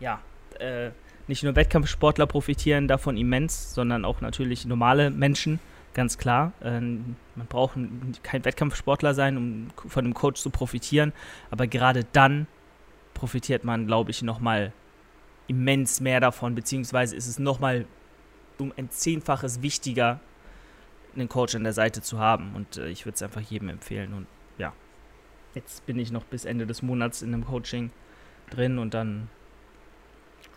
ja, 0.00 0.20
äh, 0.58 0.90
nicht 1.26 1.42
nur 1.42 1.56
Wettkampfsportler 1.56 2.26
profitieren 2.26 2.88
davon 2.88 3.16
immens, 3.16 3.74
sondern 3.74 4.04
auch 4.04 4.20
natürlich 4.20 4.64
normale 4.64 5.10
Menschen, 5.10 5.60
ganz 5.94 6.18
klar. 6.18 6.52
Ähm, 6.62 7.16
man 7.36 7.46
braucht 7.46 7.78
kein 8.22 8.44
Wettkampfsportler 8.44 9.14
sein, 9.14 9.36
um 9.36 9.68
von 9.88 10.04
einem 10.04 10.14
Coach 10.14 10.40
zu 10.40 10.50
profitieren, 10.50 11.12
aber 11.50 11.66
gerade 11.66 12.04
dann 12.12 12.46
profitiert 13.14 13.64
man, 13.64 13.86
glaube 13.86 14.10
ich, 14.10 14.22
nochmal 14.22 14.72
immens 15.48 16.00
mehr 16.00 16.20
davon, 16.20 16.54
beziehungsweise 16.54 17.16
ist 17.16 17.26
es 17.26 17.38
nochmal 17.38 17.86
um 18.58 18.72
ein 18.76 18.90
Zehnfaches 18.90 19.62
wichtiger, 19.62 20.20
einen 21.14 21.28
Coach 21.28 21.54
an 21.54 21.64
der 21.64 21.72
Seite 21.72 22.02
zu 22.02 22.18
haben. 22.18 22.54
Und 22.54 22.76
äh, 22.76 22.88
ich 22.88 23.04
würde 23.04 23.16
es 23.16 23.22
einfach 23.22 23.40
jedem 23.40 23.68
empfehlen. 23.68 24.12
Und 24.12 24.26
ja, 24.58 24.72
jetzt 25.54 25.84
bin 25.86 25.98
ich 25.98 26.12
noch 26.12 26.24
bis 26.24 26.44
Ende 26.44 26.66
des 26.66 26.82
Monats 26.82 27.22
in 27.22 27.32
einem 27.34 27.44
Coaching 27.44 27.90
drin 28.50 28.78
und 28.78 28.94
dann 28.94 29.28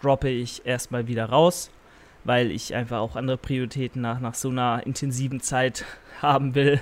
droppe 0.01 0.29
ich 0.29 0.65
erstmal 0.65 1.07
wieder 1.07 1.25
raus, 1.25 1.71
weil 2.23 2.51
ich 2.51 2.75
einfach 2.75 2.99
auch 2.99 3.15
andere 3.15 3.37
Prioritäten 3.37 4.01
nach, 4.01 4.19
nach 4.19 4.35
so 4.35 4.49
einer 4.49 4.83
intensiven 4.85 5.41
Zeit 5.41 5.85
haben 6.21 6.55
will. 6.55 6.81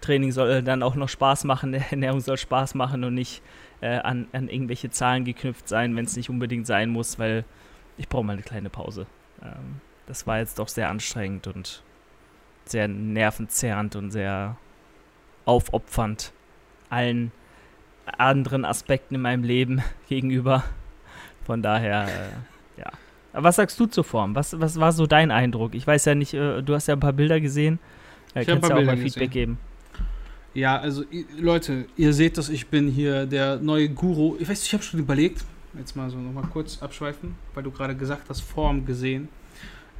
Training 0.00 0.32
soll 0.32 0.62
dann 0.62 0.82
auch 0.82 0.94
noch 0.94 1.08
Spaß 1.08 1.44
machen, 1.44 1.74
Ernährung 1.90 2.20
soll 2.20 2.36
Spaß 2.36 2.74
machen 2.74 3.04
und 3.04 3.14
nicht 3.14 3.42
äh, 3.80 3.98
an, 3.98 4.28
an 4.32 4.48
irgendwelche 4.48 4.90
Zahlen 4.90 5.24
geknüpft 5.24 5.68
sein, 5.68 5.96
wenn 5.96 6.04
es 6.04 6.16
nicht 6.16 6.30
unbedingt 6.30 6.66
sein 6.66 6.90
muss, 6.90 7.18
weil 7.18 7.44
ich 7.98 8.08
brauche 8.08 8.24
mal 8.24 8.34
eine 8.34 8.42
kleine 8.42 8.70
Pause. 8.70 9.06
Ähm, 9.42 9.80
das 10.06 10.26
war 10.26 10.38
jetzt 10.38 10.58
doch 10.58 10.68
sehr 10.68 10.88
anstrengend 10.88 11.46
und 11.46 11.82
sehr 12.64 12.88
nervenzerrend 12.88 13.96
und 13.96 14.10
sehr 14.10 14.56
aufopfernd 15.44 16.32
allen 16.90 17.32
anderen 18.18 18.64
Aspekten 18.64 19.16
in 19.16 19.22
meinem 19.22 19.44
Leben 19.44 19.82
gegenüber. 20.08 20.64
Von 21.44 21.62
daher, 21.62 22.06
äh, 22.06 22.80
ja. 22.80 22.90
Aber 23.32 23.44
was 23.44 23.56
sagst 23.56 23.78
du 23.78 23.86
zur 23.86 24.04
Form? 24.04 24.34
Was, 24.34 24.58
was 24.58 24.80
war 24.80 24.92
so 24.92 25.06
dein 25.06 25.30
Eindruck? 25.30 25.74
Ich 25.74 25.86
weiß 25.86 26.04
ja 26.06 26.14
nicht, 26.14 26.34
äh, 26.34 26.62
du 26.62 26.74
hast 26.74 26.88
ja 26.88 26.94
ein 26.94 27.00
paar 27.00 27.12
Bilder 27.12 27.40
gesehen. 27.40 27.78
Äh, 28.34 28.44
kannst 28.44 28.68
ja 28.68 28.74
auch 28.74 28.78
Bilder 28.78 28.96
mal 28.96 28.96
Feedback 28.96 29.30
geben. 29.30 29.58
Ja, 30.56 30.78
also 30.78 31.04
Leute, 31.38 31.84
ihr 31.98 32.14
seht, 32.14 32.38
dass 32.38 32.48
ich 32.48 32.68
bin 32.68 32.88
hier 32.88 33.26
der 33.26 33.58
neue 33.58 33.90
Guru. 33.90 34.36
Ich 34.38 34.48
weiß, 34.48 34.64
ich 34.64 34.72
habe 34.72 34.82
schon 34.82 34.98
überlegt, 34.98 35.44
jetzt 35.76 35.94
mal 35.94 36.08
so 36.08 36.16
nochmal 36.16 36.44
kurz 36.50 36.82
abschweifen, 36.82 37.34
weil 37.52 37.62
du 37.62 37.70
gerade 37.70 37.94
gesagt 37.94 38.30
hast, 38.30 38.40
Form 38.40 38.86
gesehen. 38.86 39.28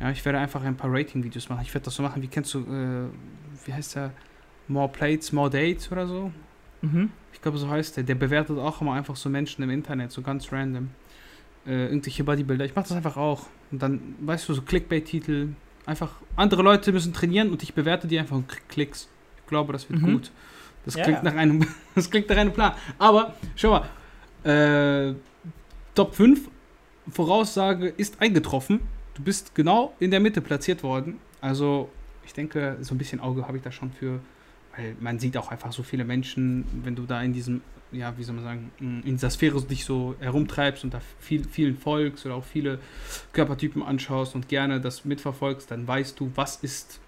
Ja, 0.01 0.11
ich 0.11 0.25
werde 0.25 0.39
einfach 0.39 0.65
ein 0.65 0.75
paar 0.75 0.91
Rating-Videos 0.91 1.51
machen. 1.51 1.61
Ich 1.63 1.75
werde 1.75 1.85
das 1.85 1.95
so 1.95 2.03
machen, 2.03 2.23
wie 2.23 2.29
kennst 2.29 2.55
du, 2.55 2.61
äh, 2.61 3.67
wie 3.67 3.75
heißt 3.75 3.97
der? 3.97 4.13
More 4.67 4.89
Plates, 4.89 5.31
More 5.31 5.51
Dates 5.51 5.93
oder 5.93 6.07
so? 6.07 6.33
Mhm. 6.81 7.11
Ich 7.35 7.43
glaube, 7.43 7.59
so 7.59 7.69
heißt 7.69 7.99
der. 7.99 8.05
Der 8.05 8.15
bewertet 8.15 8.57
auch 8.59 8.81
immer 8.81 8.95
einfach 8.95 9.17
so 9.17 9.29
Menschen 9.29 9.63
im 9.63 9.69
Internet, 9.69 10.11
so 10.11 10.23
ganz 10.23 10.51
random. 10.51 10.89
Äh, 11.67 11.89
irgendwelche 11.89 12.25
Bodybuilder. 12.25 12.65
Ich 12.65 12.75
mache 12.75 12.89
das 12.89 12.97
einfach 12.97 13.19
auch. 13.19 13.45
Und 13.71 13.83
dann, 13.83 14.15
weißt 14.21 14.49
du, 14.49 14.55
so 14.55 14.63
Clickbait-Titel. 14.63 15.51
Einfach, 15.85 16.15
andere 16.35 16.63
Leute 16.63 16.93
müssen 16.93 17.13
trainieren 17.13 17.51
und 17.51 17.63
ich 17.63 17.75
bewerte 17.75 18.09
die 18.09 18.19
einfach 18.19 18.37
und 18.37 18.49
krieg 18.49 18.67
Klicks. 18.71 19.11
Ich 19.47 19.49
glaube, 19.49 19.73
das 19.73 19.89
wird 19.89 20.03
Mhm. 20.03 20.13
gut. 20.15 20.33
Das 20.85 20.95
Ja, 20.97 21.05
klingt 21.05 21.19
ja. 21.23 21.31
nach 21.31 21.37
einem, 21.37 21.65
das 21.95 22.11
klingt 22.11 22.29
nach 22.29 22.37
einem 22.37 22.53
Plan. 22.53 22.73
Aber, 22.99 23.35
schau 23.55 23.81
mal, 24.45 24.51
äh, 25.11 25.15
Top 25.95 26.15
5 26.17 26.49
Voraussage 27.11 27.87
ist 27.89 28.21
eingetroffen. 28.21 28.81
Du 29.15 29.23
bist 29.23 29.55
genau 29.55 29.95
in 30.01 30.11
der 30.11 30.19
Mitte 30.21 30.41
platziert 30.41 30.83
worden. 30.83 31.19
Also, 31.41 31.89
ich 32.25 32.35
denke, 32.35 32.77
so 32.81 32.95
ein 32.95 32.99
bisschen 32.99 33.21
Auge 33.21 33.47
habe 33.47 33.57
ich 33.57 33.63
da 33.63 33.71
schon 33.71 33.93
für, 33.93 34.19
weil 34.77 34.97
man 35.01 35.19
sieht 35.21 35.37
auch 35.37 35.51
einfach 35.53 35.73
so 35.73 35.83
viele 35.85 36.05
Menschen, 36.05 36.65
wenn 36.83 36.97
du 36.97 37.05
da 37.05 37.23
in 37.23 37.33
diesem, 37.33 37.61
ja, 37.93 38.13
wie 38.19 38.25
soll 38.25 38.35
man 38.35 38.45
sagen, 38.45 38.71
in 38.81 39.03
dieser 39.05 39.31
Sphäre 39.31 39.63
dich 39.63 39.85
so 39.85 40.17
herumtreibst 40.19 40.83
und 40.83 40.93
da 40.93 41.01
viel, 41.21 41.45
vielen 41.45 41.79
folgst 41.79 42.27
oder 42.27 42.35
auch 42.35 42.45
viele 42.45 42.81
Körpertypen 43.33 43.83
anschaust 43.85 44.35
und 44.35 44.49
gerne 44.49 44.81
das 44.81 45.05
mitverfolgst, 45.05 45.71
dann 45.71 45.87
weißt 45.87 46.19
du, 46.19 46.33
was 46.35 46.57
ist 46.57 46.99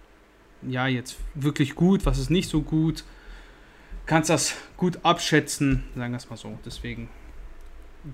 ja 0.62 0.86
jetzt 0.86 1.16
wirklich 1.34 1.74
gut, 1.74 2.06
was 2.06 2.18
ist 2.18 2.30
nicht 2.30 2.48
so 2.48 2.62
gut. 2.62 3.04
Kannst 4.06 4.30
das 4.30 4.54
gut 4.76 4.98
abschätzen, 5.04 5.84
sagen 5.94 6.12
wir 6.12 6.16
es 6.16 6.30
mal 6.30 6.36
so. 6.36 6.58
Deswegen 6.64 7.08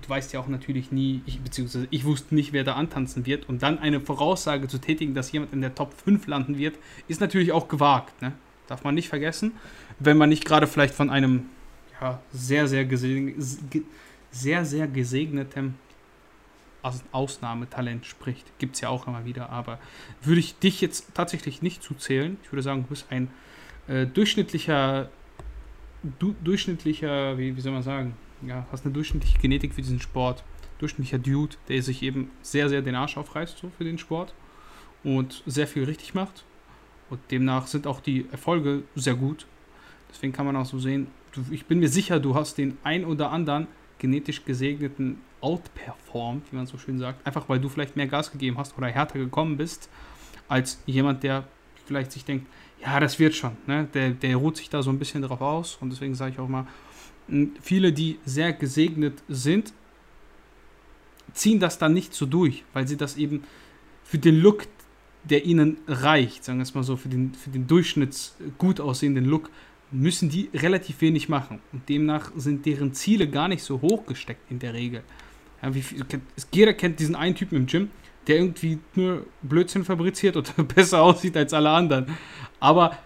du 0.01 0.09
weißt 0.09 0.33
ja 0.33 0.39
auch 0.39 0.47
natürlich 0.47 0.91
nie, 0.91 1.21
ich, 1.25 1.39
beziehungsweise 1.41 1.87
ich 1.91 2.05
wusste 2.05 2.35
nicht, 2.35 2.53
wer 2.53 2.63
da 2.63 2.73
antanzen 2.73 3.25
wird. 3.25 3.47
Und 3.47 3.63
dann 3.63 3.79
eine 3.79 3.99
Voraussage 3.99 4.67
zu 4.67 4.79
tätigen, 4.79 5.13
dass 5.13 5.31
jemand 5.31 5.53
in 5.53 5.61
der 5.61 5.75
Top 5.75 5.93
5 5.93 6.27
landen 6.27 6.57
wird, 6.57 6.75
ist 7.07 7.21
natürlich 7.21 7.51
auch 7.51 7.67
gewagt. 7.67 8.21
Ne? 8.21 8.33
Darf 8.67 8.83
man 8.83 8.95
nicht 8.95 9.09
vergessen. 9.09 9.53
Wenn 9.99 10.17
man 10.17 10.29
nicht 10.29 10.45
gerade 10.45 10.67
vielleicht 10.67 10.93
von 10.93 11.09
einem 11.09 11.45
ja, 12.01 12.19
sehr, 12.31 12.67
sehr, 12.67 12.85
gesegn 12.85 13.35
sehr, 14.31 14.65
sehr 14.65 14.87
gesegnetem 14.87 15.75
Ausnahmetalent 17.11 18.05
spricht. 18.05 18.45
Gibt 18.59 18.75
es 18.75 18.81
ja 18.81 18.89
auch 18.89 19.07
immer 19.07 19.25
wieder. 19.25 19.49
Aber 19.49 19.79
würde 20.21 20.39
ich 20.39 20.57
dich 20.59 20.81
jetzt 20.81 21.13
tatsächlich 21.13 21.61
nicht 21.61 21.83
zuzählen. 21.83 22.37
Ich 22.43 22.51
würde 22.51 22.61
sagen, 22.61 22.83
du 22.83 22.89
bist 22.89 23.07
ein 23.09 23.29
äh, 23.87 24.05
durchschnittlicher, 24.05 25.09
du, 26.19 26.35
durchschnittlicher, 26.43 27.37
wie, 27.37 27.55
wie 27.55 27.61
soll 27.61 27.71
man 27.71 27.83
sagen, 27.83 28.15
ja, 28.45 28.65
hast 28.71 28.85
eine 28.85 28.93
durchschnittliche 28.93 29.39
Genetik 29.39 29.73
für 29.73 29.81
diesen 29.81 29.99
Sport. 29.99 30.43
Durchschnittlicher 30.79 31.19
Dude, 31.19 31.55
der 31.69 31.81
sich 31.81 32.03
eben 32.03 32.31
sehr, 32.41 32.69
sehr 32.69 32.81
den 32.81 32.95
Arsch 32.95 33.17
aufreißt 33.17 33.57
so 33.57 33.71
für 33.77 33.85
den 33.85 33.97
Sport 33.97 34.33
und 35.03 35.41
sehr 35.45 35.67
viel 35.67 35.85
richtig 35.85 36.13
macht. 36.13 36.43
Und 37.09 37.19
demnach 37.31 37.67
sind 37.67 37.87
auch 37.87 38.01
die 38.01 38.27
Erfolge 38.31 38.83
sehr 38.95 39.15
gut. 39.15 39.45
Deswegen 40.09 40.33
kann 40.33 40.45
man 40.45 40.55
auch 40.55 40.65
so 40.65 40.79
sehen, 40.79 41.07
ich 41.51 41.65
bin 41.65 41.79
mir 41.79 41.89
sicher, 41.89 42.19
du 42.19 42.35
hast 42.35 42.57
den 42.57 42.77
ein 42.83 43.05
oder 43.05 43.31
anderen 43.31 43.67
genetisch 43.99 44.43
gesegneten 44.45 45.21
outperformed, 45.41 46.43
wie 46.51 46.55
man 46.55 46.65
so 46.65 46.77
schön 46.77 46.99
sagt. 46.99 47.25
Einfach 47.25 47.47
weil 47.49 47.59
du 47.59 47.69
vielleicht 47.69 47.95
mehr 47.95 48.07
Gas 48.07 48.31
gegeben 48.31 48.57
hast 48.57 48.77
oder 48.77 48.87
härter 48.87 49.19
gekommen 49.19 49.57
bist, 49.57 49.89
als 50.47 50.81
jemand, 50.85 51.23
der 51.23 51.47
vielleicht 51.85 52.11
sich 52.11 52.25
denkt, 52.25 52.47
ja, 52.81 52.99
das 52.99 53.19
wird 53.19 53.35
schon. 53.35 53.55
Ne? 53.67 53.87
Der, 53.93 54.11
der 54.11 54.35
ruht 54.35 54.57
sich 54.57 54.69
da 54.69 54.81
so 54.81 54.89
ein 54.89 54.99
bisschen 54.99 55.21
drauf 55.21 55.41
aus. 55.41 55.77
Und 55.81 55.91
deswegen 55.91 56.15
sage 56.15 56.33
ich 56.33 56.39
auch 56.39 56.47
mal, 56.47 56.67
viele, 57.61 57.91
die 57.91 58.19
sehr 58.25 58.53
gesegnet 58.53 59.23
sind, 59.27 59.73
ziehen 61.33 61.59
das 61.59 61.77
dann 61.77 61.93
nicht 61.93 62.13
so 62.13 62.25
durch, 62.25 62.63
weil 62.73 62.87
sie 62.87 62.97
das 62.97 63.17
eben 63.17 63.43
für 64.03 64.17
den 64.17 64.39
Look, 64.39 64.67
der 65.23 65.45
ihnen 65.45 65.77
reicht, 65.87 66.43
sagen 66.43 66.59
wir 66.59 66.63
es 66.63 66.75
mal 66.75 66.83
so, 66.83 66.95
für 66.95 67.09
den, 67.09 67.33
für 67.33 67.49
den 67.49 67.65
Durchschnitts 67.65 68.37
gut 68.59 68.79
aussehenden 68.79 69.25
Look, 69.25 69.49
müssen 69.95 70.29
die 70.29 70.49
relativ 70.53 71.01
wenig 71.01 71.29
machen. 71.29 71.59
Und 71.71 71.87
demnach 71.89 72.31
sind 72.35 72.65
deren 72.65 72.93
Ziele 72.93 73.27
gar 73.27 73.47
nicht 73.47 73.63
so 73.63 73.81
hoch 73.81 74.05
gesteckt 74.05 74.51
in 74.51 74.59
der 74.59 74.73
Regel. 74.73 75.03
Ja, 75.61 75.71
viel, 75.71 76.05
jeder 76.51 76.73
kennt 76.73 76.99
diesen 76.99 77.15
einen 77.15 77.35
Typen 77.35 77.55
im 77.55 77.65
Gym, 77.65 77.89
der 78.27 78.37
irgendwie 78.37 78.79
nur 78.95 79.25
Blödsinn 79.41 79.85
fabriziert 79.85 80.35
oder 80.37 80.51
besser 80.75 81.01
aussieht 81.01 81.37
als 81.37 81.53
alle 81.53 81.69
anderen. 81.69 82.07
Aber 82.59 82.97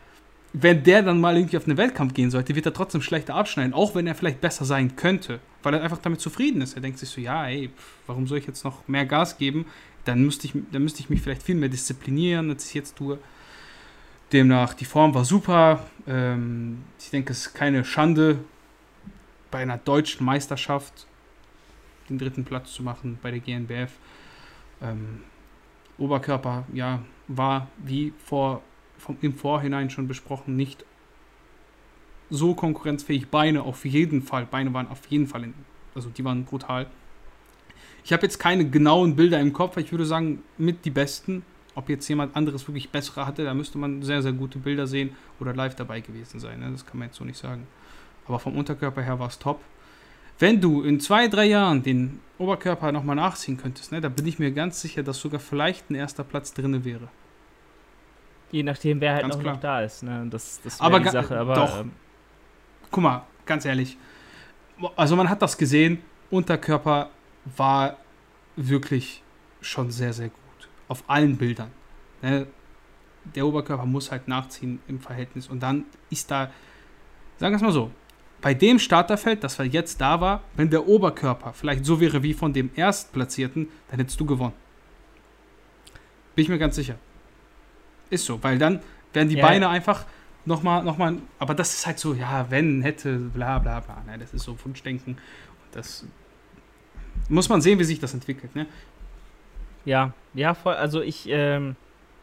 wenn 0.54 0.84
der 0.84 1.04
dann 1.04 1.22
mal 1.22 1.38
irgendwie 1.38 1.58
auf 1.58 1.68
einen 1.68 1.78
Wettkampf 1.78 2.14
gehen 2.14 2.32
sollte, 2.32 2.56
wird 2.56 2.66
er 2.66 2.74
trotzdem 2.74 3.02
schlechter 3.02 3.36
abschneiden, 3.36 3.74
auch 3.74 3.94
wenn 3.94 4.08
er 4.08 4.16
vielleicht 4.16 4.42
besser 4.42 4.66
sein 4.66 4.96
könnte, 4.96 5.40
weil 5.62 5.76
er 5.76 5.84
einfach 5.84 6.00
damit 6.00 6.22
zufrieden 6.22 6.62
ist. 6.62 6.74
Er 6.74 6.82
denkt 6.82 6.98
sich 6.98 7.10
so, 7.10 7.22
ja, 7.22 7.48
ey, 7.48 7.70
warum 8.08 8.26
soll 8.26 8.40
ich 8.40 8.48
jetzt 8.48 8.64
noch 8.64 8.88
mehr 8.88 9.06
Gas 9.06 9.38
geben? 9.38 9.66
Dann 10.06 10.24
müsste 10.24 10.48
ich, 10.48 10.54
dann 10.72 10.82
müsste 10.82 11.02
ich 11.02 11.10
mich 11.10 11.22
vielleicht 11.22 11.44
viel 11.44 11.56
mehr 11.56 11.70
disziplinieren, 11.70 12.50
als 12.50 12.68
ich 12.68 12.74
jetzt 12.74 12.96
tue. 12.96 13.20
Demnach, 14.32 14.74
die 14.74 14.86
Form 14.86 15.14
war 15.14 15.26
super. 15.26 15.86
Ähm, 16.08 16.84
ich 17.00 17.10
denke, 17.10 17.32
es 17.32 17.48
ist 17.48 17.54
keine 17.54 17.84
Schande, 17.84 18.40
bei 19.52 19.60
einer 19.60 19.78
deutschen 19.78 20.26
Meisterschaft 20.26 21.08
den 22.10 22.18
dritten 22.18 22.46
Platz 22.46 22.74
zu 22.74 22.84
machen 22.84 23.18
bei 23.22 23.32
der 23.32 23.40
GNBF. 23.40 23.92
Ähm, 24.82 25.22
Oberkörper, 25.98 26.66
ja, 26.74 27.02
war 27.28 27.68
wie 27.78 28.14
vor 28.24 28.62
vom, 28.98 29.18
im 29.22 29.34
Vorhinein 29.34 29.90
schon 29.90 30.08
besprochen, 30.08 30.56
nicht 30.56 30.86
so 32.30 32.54
konkurrenzfähig. 32.54 33.30
Beine 33.30 33.64
auf 33.64 33.86
jeden 33.86 34.22
Fall, 34.22 34.46
Beine 34.46 34.74
waren 34.74 34.88
auf 34.88 35.06
jeden 35.08 35.28
Fall, 35.28 35.46
in, 35.46 35.54
also 35.96 36.10
die 36.10 36.24
waren 36.24 36.46
brutal. 36.46 36.88
Ich 38.04 38.14
habe 38.14 38.24
jetzt 38.24 38.40
keine 38.40 38.70
genauen 38.70 39.16
Bilder 39.16 39.40
im 39.40 39.54
Kopf, 39.54 39.78
ich 39.78 39.92
würde 39.92 40.06
sagen, 40.06 40.44
mit 40.58 40.86
die 40.86 40.90
besten. 40.90 41.44
Ob 41.80 41.88
jetzt 41.88 42.10
jemand 42.10 42.36
anderes 42.36 42.68
wirklich 42.68 42.90
bessere 42.90 43.26
hatte, 43.26 43.46
da 43.46 43.54
müsste 43.54 43.78
man 43.78 44.02
sehr, 44.04 44.22
sehr 44.22 44.34
gute 44.34 44.60
Bilder 44.60 44.86
sehen 44.86 45.16
oder 45.40 45.54
live 45.54 45.76
dabei 45.76 46.02
gewesen 46.02 46.38
sein. 46.38 46.60
Ne? 46.60 46.70
Das 46.74 46.86
kann 46.86 47.00
man 47.00 47.08
jetzt 47.08 47.16
so 47.16 47.24
nicht 47.24 47.38
sagen. 47.38 47.66
Aber 48.28 48.38
vom 48.38 48.58
Unterkörper 48.58 49.02
her 49.02 49.18
war 49.18 49.30
es 49.30 49.40
top. 49.40 49.62
Wenn 50.40 50.60
du 50.60 50.84
in 50.84 51.00
zwei, 51.00 51.30
drei 51.30 51.46
Jahren 51.46 51.82
den 51.82 52.20
Oberkörper 52.38 52.92
nochmal 52.92 53.16
nachziehen 53.16 53.56
könntest, 53.56 53.94
ne, 53.94 54.02
da 54.02 54.10
bin 54.10 54.28
ich 54.28 54.40
mir 54.40 54.52
ganz 54.52 54.82
sicher, 54.82 55.04
dass 55.04 55.22
sogar 55.22 55.40
vielleicht 55.40 55.90
ein 55.90 55.96
erster 55.96 56.26
Platz 56.26 56.54
drin 56.54 56.84
wäre. 56.84 57.08
Je 58.52 58.64
nachdem, 58.64 59.00
wer 59.00 59.14
halt 59.14 59.28
noch, 59.30 59.42
noch, 59.42 59.60
da 59.62 59.82
ist. 59.82 60.04
Ne? 60.04 60.28
Das, 60.30 60.60
das 60.62 60.82
aber 60.82 61.00
die 61.00 61.08
Sache. 61.08 61.40
Aber, 61.40 61.54
doch. 61.54 61.80
Ähm, 61.80 61.92
Guck 62.92 63.04
mal, 63.04 63.24
ganz 63.46 63.64
ehrlich. 63.64 63.98
Also 64.98 65.16
man 65.16 65.30
hat 65.30 65.42
das 65.42 65.58
gesehen. 65.58 66.02
Unterkörper 66.30 67.10
war 67.56 67.96
wirklich 68.58 69.24
schon 69.62 69.92
sehr, 69.92 70.12
sehr 70.12 70.28
gut. 70.28 70.49
Auf 70.90 71.04
allen 71.08 71.38
Bildern. 71.38 71.72
Ne? 72.22 72.48
Der 73.36 73.48
Oberkörper 73.48 73.86
muss 73.86 74.12
halt 74.12 74.28
nachziehen 74.28 74.80
im 74.88 75.00
Verhältnis. 75.00 75.48
Und 75.48 75.62
dann 75.62 75.86
ist 76.10 76.30
da, 76.30 76.52
sagen 77.38 77.54
wir 77.54 77.56
es 77.56 77.62
mal 77.62 77.72
so, 77.72 77.92
bei 78.42 78.54
dem 78.54 78.80
Starterfeld, 78.80 79.44
das 79.44 79.58
jetzt 79.58 80.00
da 80.02 80.20
war, 80.20 80.44
wenn 80.56 80.70
der 80.70 80.88
Oberkörper 80.88 81.54
vielleicht 81.54 81.86
so 81.86 82.00
wäre 82.00 82.24
wie 82.24 82.34
von 82.34 82.54
dem 82.54 82.70
Erstplatzierten, 82.76 83.68
dann 83.90 84.00
hättest 84.00 84.20
du 84.20 84.26
gewonnen. 84.26 84.54
Bin 86.36 86.44
ich 86.44 86.50
mir 86.50 86.58
ganz 86.58 86.76
sicher. 86.76 86.96
Ist 88.10 88.26
so, 88.26 88.42
weil 88.42 88.58
dann 88.58 88.82
werden 89.14 89.30
die 89.30 89.36
ja. 89.36 89.46
Beine 89.46 89.70
einfach 89.70 90.06
nochmal, 90.46 90.84
noch 90.84 90.98
mal, 90.98 91.18
aber 91.38 91.54
das 91.54 91.74
ist 91.74 91.86
halt 91.86 92.00
so, 92.00 92.14
ja, 92.14 92.50
wenn, 92.50 92.82
hätte, 92.82 93.18
bla 93.18 93.60
bla 93.60 93.82
bla. 93.82 94.04
Ne? 94.06 94.18
Das 94.18 94.34
ist 94.34 94.44
so 94.44 94.58
Wunschdenken. 94.64 95.18
Das 95.72 96.06
muss 97.28 97.50
man 97.50 97.62
sehen, 97.62 97.78
wie 97.80 97.84
sich 97.84 98.00
das 98.00 98.14
entwickelt. 98.14 98.56
Ne? 98.56 98.66
Ja, 99.86 100.14
ja, 100.34 100.54
voll. 100.54 100.76
Also 100.76 101.02
ich, 101.02 101.28
ähm, 101.30 101.76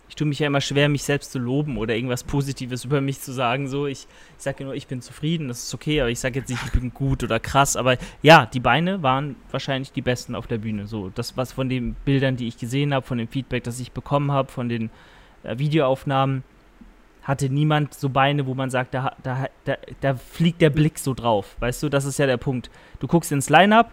ich 0.08 0.14
tue 0.14 0.26
mich 0.26 0.38
ja 0.38 0.46
immer 0.46 0.60
schwer, 0.60 0.88
mich 0.88 1.02
selbst 1.02 1.32
zu 1.32 1.38
loben 1.38 1.78
oder 1.78 1.94
irgendwas 1.94 2.24
Positives 2.24 2.84
über 2.84 3.00
mich 3.00 3.20
zu 3.20 3.32
sagen. 3.32 3.68
So, 3.68 3.86
ich, 3.86 4.06
ich 4.36 4.42
sage 4.42 4.64
nur, 4.64 4.74
ich 4.74 4.86
bin 4.86 5.00
zufrieden, 5.02 5.48
das 5.48 5.64
ist 5.64 5.74
okay, 5.74 6.00
aber 6.00 6.10
ich 6.10 6.20
sage 6.20 6.38
jetzt 6.38 6.48
nicht, 6.48 6.62
ich 6.64 6.72
bin 6.72 6.92
gut 6.92 7.24
oder 7.24 7.40
krass. 7.40 7.76
Aber 7.76 7.96
ja, 8.22 8.46
die 8.46 8.60
Beine 8.60 9.02
waren 9.02 9.36
wahrscheinlich 9.50 9.92
die 9.92 10.02
besten 10.02 10.34
auf 10.34 10.46
der 10.46 10.58
Bühne. 10.58 10.86
So, 10.86 11.10
das, 11.14 11.36
was 11.36 11.52
von 11.52 11.68
den 11.68 11.94
Bildern, 12.04 12.36
die 12.36 12.48
ich 12.48 12.58
gesehen 12.58 12.94
habe, 12.94 13.06
von 13.06 13.18
dem 13.18 13.28
Feedback, 13.28 13.64
das 13.64 13.80
ich 13.80 13.92
bekommen 13.92 14.30
habe, 14.30 14.50
von 14.50 14.68
den 14.68 14.90
äh, 15.42 15.58
Videoaufnahmen 15.58 16.44
hatte 17.22 17.48
niemand 17.48 17.92
so 17.92 18.08
Beine, 18.08 18.46
wo 18.46 18.54
man 18.54 18.70
sagt, 18.70 18.94
da, 18.94 19.16
da, 19.24 19.48
da, 19.64 19.76
da 20.00 20.14
fliegt 20.14 20.60
der 20.60 20.70
Blick 20.70 20.96
so 20.96 21.12
drauf. 21.12 21.56
Weißt 21.58 21.82
du, 21.82 21.88
das 21.88 22.04
ist 22.04 22.18
ja 22.20 22.26
der 22.26 22.36
Punkt. 22.36 22.70
Du 23.00 23.08
guckst 23.08 23.32
ins 23.32 23.50
Line-Up 23.50 23.92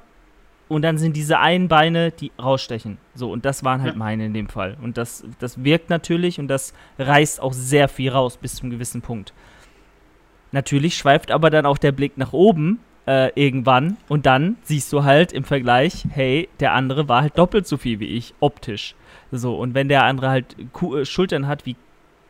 und 0.74 0.82
dann 0.82 0.98
sind 0.98 1.16
diese 1.16 1.40
einen 1.40 1.68
Beine, 1.68 2.12
die 2.12 2.32
rausstechen. 2.42 2.98
So, 3.16 3.32
und 3.32 3.46
das 3.46 3.64
waren 3.64 3.82
halt 3.82 3.94
ja. 3.94 4.00
meine 4.00 4.26
in 4.26 4.34
dem 4.34 4.50
Fall. 4.50 4.78
Und 4.82 4.98
das, 4.98 5.24
das 5.40 5.64
wirkt 5.64 5.90
natürlich 5.90 6.40
und 6.40 6.48
das 6.48 6.74
reißt 7.00 7.42
auch 7.42 7.54
sehr 7.54 7.88
viel 7.88 8.12
raus 8.12 8.38
bis 8.38 8.56
zum 8.56 8.70
gewissen 8.70 9.02
Punkt. 9.02 9.34
Natürlich 10.52 10.96
schweift 10.96 11.32
aber 11.32 11.50
dann 11.50 11.66
auch 11.66 11.78
der 11.78 11.92
Blick 11.92 12.18
nach 12.18 12.34
oben 12.34 12.80
äh, 13.08 13.32
irgendwann 13.36 13.98
und 14.08 14.26
dann 14.26 14.58
siehst 14.64 14.94
du 14.94 15.04
halt 15.04 15.34
im 15.34 15.44
Vergleich, 15.44 16.06
hey, 16.10 16.48
der 16.60 16.74
andere 16.74 17.10
war 17.10 17.24
halt 17.24 17.38
doppelt 17.38 17.68
so 17.68 17.78
viel 17.78 18.00
wie 18.00 18.08
ich, 18.08 18.34
optisch. 18.40 18.96
So, 19.32 19.56
und 19.58 19.74
wenn 19.74 19.90
der 19.90 20.04
andere 20.04 20.30
halt 20.30 20.56
Ku 20.72 20.98
äh, 20.98 21.06
Schultern 21.06 21.48
hat 21.48 21.66
wie, 21.66 21.76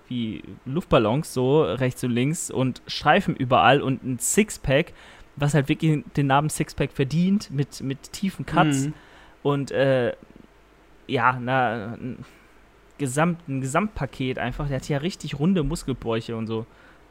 wie 0.07 0.41
Luftballons, 0.65 1.33
so 1.33 1.63
rechts 1.63 2.03
und 2.03 2.11
links 2.11 2.49
und 2.49 2.81
Streifen 2.87 3.35
überall 3.35 3.81
und 3.81 4.03
ein 4.03 4.19
Sixpack, 4.19 4.93
was 5.35 5.53
halt 5.53 5.69
wirklich 5.69 6.03
den 6.15 6.27
Namen 6.27 6.49
Sixpack 6.49 6.91
verdient, 6.91 7.49
mit, 7.51 7.81
mit 7.81 8.11
tiefen 8.11 8.45
Cuts 8.45 8.87
mhm. 8.87 8.93
und 9.41 9.71
äh, 9.71 10.13
ja, 11.07 11.37
na, 11.39 11.93
ein, 11.93 12.25
Gesamt, 12.99 13.47
ein 13.49 13.59
Gesamtpaket 13.59 14.37
einfach. 14.37 14.67
Der 14.67 14.77
hat 14.77 14.87
ja 14.87 14.99
richtig 14.99 15.39
runde 15.39 15.63
Muskelbräuche 15.63 16.35
und 16.35 16.47
so. 16.47 16.65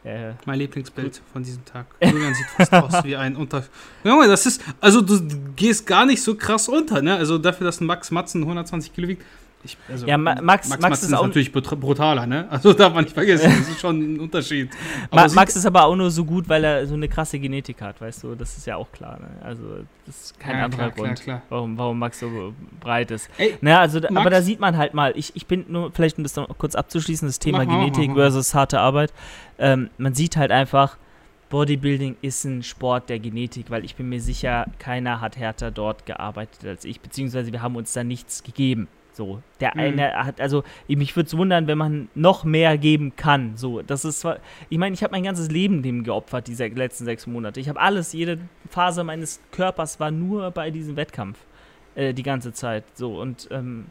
Äh, 0.05 0.33
mein 0.47 0.59
Lieblingsbild 0.59 1.15
gut. 1.15 1.23
von 1.33 1.43
diesem 1.43 1.65
Tag. 1.65 1.87
Julian 2.01 2.35
sieht 2.35 2.47
fast 2.47 2.73
aus 2.73 3.05
wie 3.05 3.17
ein 3.17 3.37
Unter. 3.37 3.65
Junge, 4.03 4.27
das 4.27 4.47
ist. 4.47 4.63
Also, 4.81 5.01
du 5.01 5.21
gehst 5.55 5.87
gar 5.87 6.07
nicht 6.07 6.23
so 6.23 6.35
krass 6.35 6.69
unter, 6.69 7.03
ne? 7.03 7.17
Also, 7.17 7.39
dafür, 7.39 7.67
dass 7.67 7.81
ein 7.81 7.87
Max 7.87 8.11
Matzen 8.11 8.43
120 8.43 8.93
Kilo 8.93 9.09
wiegt, 9.09 9.25
ich, 9.65 9.77
also, 9.89 10.07
ja, 10.07 10.19
Max, 10.19 10.43
Max, 10.43 10.69
Max, 10.69 10.99
ist, 10.99 11.05
ist 11.05 11.11
natürlich 11.11 11.53
brutaler, 11.53 12.27
ne? 12.27 12.49
Also 12.51 12.73
darf 12.73 12.93
man 12.93 13.05
nicht 13.05 13.15
vergessen, 13.15 13.53
das 13.59 13.69
ist 13.69 13.81
schon 13.81 14.17
ein 14.17 14.21
Unterschied. 14.21 14.71
Ma 15.13 15.29
Max 15.29 15.55
ist 15.55 15.65
aber 15.67 15.85
auch 15.85 15.95
nur 15.95 16.11
so 16.11 16.25
gut, 16.25 16.49
weil 16.49 16.65
er 16.65 16.87
so 16.87 16.95
eine 16.95 17.09
krasse 17.09 17.39
Genetik 17.39 17.81
hat, 17.81 18.01
weißt 18.01 18.25
du? 18.25 18.35
Das 18.35 18.57
ist 18.57 18.67
ja 18.67 18.77
auch 18.77 18.91
klar, 18.91 19.21
ne? 19.21 19.29
Also 19.43 19.63
das 20.05 20.25
ist 20.25 20.41
kein 20.41 20.59
ja, 20.59 20.65
anderer 20.65 20.91
klar, 20.91 21.07
Grund, 21.07 21.21
klar, 21.21 21.39
klar. 21.39 21.43
Warum, 21.49 21.79
warum 21.79 21.99
Max 21.99 22.19
so 22.19 22.55
breit 22.81 23.13
ist. 23.13 23.31
Ey, 23.39 23.57
naja, 23.61 23.81
also, 23.81 24.01
Max, 24.01 24.17
aber 24.17 24.31
da 24.31 24.43
sieht 24.43 24.59
man 24.59 24.77
halt 24.77 24.95
mal, 24.95 25.13
ich, 25.17 25.31
ich 25.37 25.47
bin 25.47 25.65
nur, 25.69 25.93
vielleicht 25.93 26.19
um 26.19 26.25
das 26.25 26.35
noch 26.35 26.49
kurz 26.59 26.75
abzuschließen, 26.75 27.29
das 27.29 27.39
Thema 27.39 27.65
mach, 27.65 27.73
Genetik 27.73 28.09
mach, 28.09 28.17
mach, 28.17 28.23
versus 28.23 28.55
harte 28.55 28.81
Arbeit. 28.81 29.13
Ähm, 29.59 29.91
man 29.97 30.15
sieht 30.15 30.37
halt 30.37 30.51
einfach, 30.51 30.97
Bodybuilding 31.51 32.17
ist 32.21 32.45
ein 32.45 32.65
Sport 32.65 33.11
der 33.11 33.21
Genetik, 33.21 33.71
weil 33.71 33.85
ich 33.85 33.95
bin 33.95 34.09
mir 34.09 34.21
sicher, 34.21 34.67
keiner 34.81 35.21
hat 35.21 35.37
härter 35.37 35.71
dort 35.71 36.05
gearbeitet 36.07 36.67
als 36.67 36.85
ich, 36.85 37.01
beziehungsweise 37.01 37.53
wir 37.53 37.63
haben 37.63 37.77
uns 37.77 37.93
da 37.93 38.03
nichts 38.03 38.43
gegeben 38.43 38.89
So, 39.15 39.43
der 39.61 39.73
Mhm. 39.75 39.81
eine 39.81 40.13
hat, 40.25 40.41
also 40.41 40.65
ich- 40.89 40.97
mich 40.97 41.15
würde 41.17 41.27
es 41.27 41.37
wundern, 41.37 41.67
wenn 41.67 41.77
man 41.79 42.09
noch 42.15 42.45
mehr 42.45 42.79
geben 42.79 43.15
kann. 43.15 43.57
So, 43.57 43.83
das 43.83 44.05
ist 44.07 44.21
zwar, 44.21 44.39
ich 44.71 44.79
meine, 44.79 44.95
ich 44.95 45.03
habe 45.03 45.13
mein 45.13 45.23
ganzes 45.25 45.51
Leben 45.51 45.83
dem 45.83 46.03
geopfert, 46.03 46.49
diese 46.49 46.67
letzten 46.69 47.05
sechs 47.05 47.27
Monate. 47.27 47.61
Ich 47.61 47.69
habe 47.69 47.79
alles, 47.81 48.13
jede 48.15 48.39
Phase 48.71 49.05
meines 49.05 49.41
Körpers 49.51 50.01
war 50.01 50.11
nur 50.11 50.51
bei 50.51 50.71
diesem 50.71 50.97
Wettkampf 50.97 51.39
äh, 51.95 52.15
die 52.15 52.23
ganze 52.23 52.53
Zeit. 52.55 52.85
So, 52.95 53.21
und 53.21 53.49
ähm, 53.51 53.87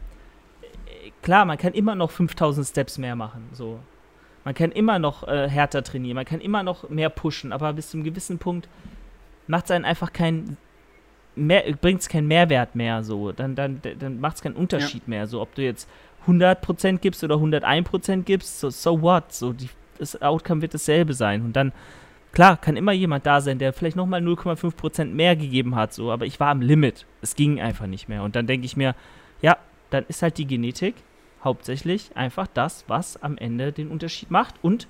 äh, 0.86 1.10
klar, 1.22 1.44
man 1.44 1.56
kann 1.56 1.72
immer 1.72 1.94
noch 1.94 2.10
5000 2.10 2.66
Steps 2.66 2.98
mehr 2.98 3.14
machen. 3.14 3.48
So, 3.52 3.78
man 4.44 4.54
kann 4.54 4.72
immer 4.72 4.98
noch 4.98 5.26
äh, 5.28 5.48
härter 5.48 5.84
trainieren, 5.84 6.16
man 6.16 6.24
kann 6.24 6.40
immer 6.40 6.64
noch 6.64 6.88
mehr 6.90 7.10
pushen, 7.10 7.52
aber 7.52 7.72
bis 7.74 7.90
zu 7.90 7.96
einem 7.96 8.04
gewissen 8.04 8.38
Punkt 8.38 8.68
macht 9.46 9.66
es 9.66 9.70
einen 9.70 9.84
einfach 9.84 10.12
keinen 10.12 10.56
bringt 11.34 12.00
es 12.00 12.08
keinen 12.08 12.28
Mehrwert 12.28 12.74
mehr 12.74 13.02
so. 13.02 13.32
Dann, 13.32 13.54
dann, 13.54 13.80
dann 13.98 14.20
macht 14.20 14.36
es 14.36 14.42
keinen 14.42 14.56
Unterschied 14.56 15.08
mehr. 15.08 15.26
So, 15.26 15.40
ob 15.40 15.54
du 15.54 15.62
jetzt 15.62 15.88
100% 16.26 16.98
gibst 16.98 17.24
oder 17.24 17.36
101% 17.36 18.22
gibst, 18.22 18.60
so, 18.60 18.70
so 18.70 19.00
what? 19.02 19.32
So, 19.32 19.52
die, 19.52 19.68
das 19.98 20.20
Outcome 20.20 20.62
wird 20.62 20.74
dasselbe 20.74 21.14
sein. 21.14 21.42
Und 21.42 21.54
dann, 21.54 21.72
klar, 22.32 22.56
kann 22.56 22.76
immer 22.76 22.92
jemand 22.92 23.26
da 23.26 23.40
sein, 23.40 23.58
der 23.58 23.72
vielleicht 23.72 23.96
nochmal 23.96 24.20
0,5% 24.20 25.06
mehr 25.06 25.36
gegeben 25.36 25.74
hat, 25.74 25.92
so, 25.92 26.10
aber 26.10 26.26
ich 26.26 26.38
war 26.38 26.48
am 26.48 26.60
Limit. 26.60 27.06
Es 27.22 27.34
ging 27.34 27.60
einfach 27.60 27.86
nicht 27.86 28.08
mehr. 28.08 28.22
Und 28.22 28.36
dann 28.36 28.46
denke 28.46 28.66
ich 28.66 28.76
mir, 28.76 28.94
ja, 29.40 29.56
dann 29.90 30.04
ist 30.08 30.22
halt 30.22 30.38
die 30.38 30.46
Genetik 30.46 30.94
hauptsächlich 31.42 32.10
einfach 32.14 32.46
das, 32.46 32.84
was 32.88 33.20
am 33.22 33.36
Ende 33.36 33.72
den 33.72 33.88
Unterschied 33.88 34.30
macht. 34.30 34.54
Und 34.62 34.86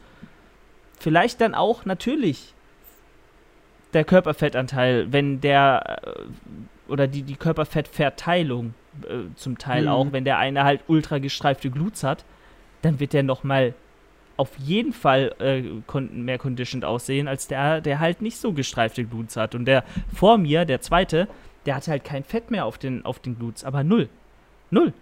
vielleicht 0.99 1.41
dann 1.41 1.55
auch 1.55 1.85
natürlich 1.85 2.55
der 3.93 4.05
Körperfettanteil, 4.05 5.13
wenn 5.13 5.41
der 5.41 6.01
äh, 6.05 6.91
oder 6.91 7.07
die, 7.07 7.23
die 7.23 7.37
Körperfettverteilung 7.37 8.75
äh, 9.05 9.35
zum 9.37 9.59
Teil 9.59 9.83
Mhm. 9.83 9.89
auch, 9.89 10.13
wenn 10.13 10.25
der 10.25 10.39
eine 10.39 10.65
halt 10.65 10.83
ultra 10.89 11.19
gestreifte 11.19 11.71
Gluts 11.71 12.03
hat, 12.05 12.25
dann 12.83 13.01
wird 13.01 13.13
der 13.13 13.23
nochmal 13.23 13.75
auf 14.37 14.51
jeden 14.59 14.93
Fall 14.93 15.35
äh, 15.39 15.63
kon 15.87 16.25
mehr 16.25 16.39
conditioned 16.39 16.85
aussehen, 16.85 17.29
als 17.29 17.47
der, 17.49 17.81
der 17.81 18.01
halt 18.01 18.23
nicht 18.23 18.39
so 18.39 18.53
gestreifte 18.53 19.05
Gluts 19.05 19.37
hat. 19.37 19.55
Und 19.55 19.67
der 19.67 19.85
vor 20.13 20.39
mir, 20.39 20.65
der 20.65 20.81
zweite, 20.81 21.29
der 21.67 21.77
hatte 21.77 21.91
halt 21.93 22.05
kein 22.05 22.25
Fett 22.25 22.51
mehr 22.51 22.65
auf 22.65 22.79
den, 22.79 23.05
auf 23.05 23.19
den 23.21 23.39
Gluts, 23.39 23.63
aber 23.63 23.85
null. 23.85 24.09
Null. 24.71 24.93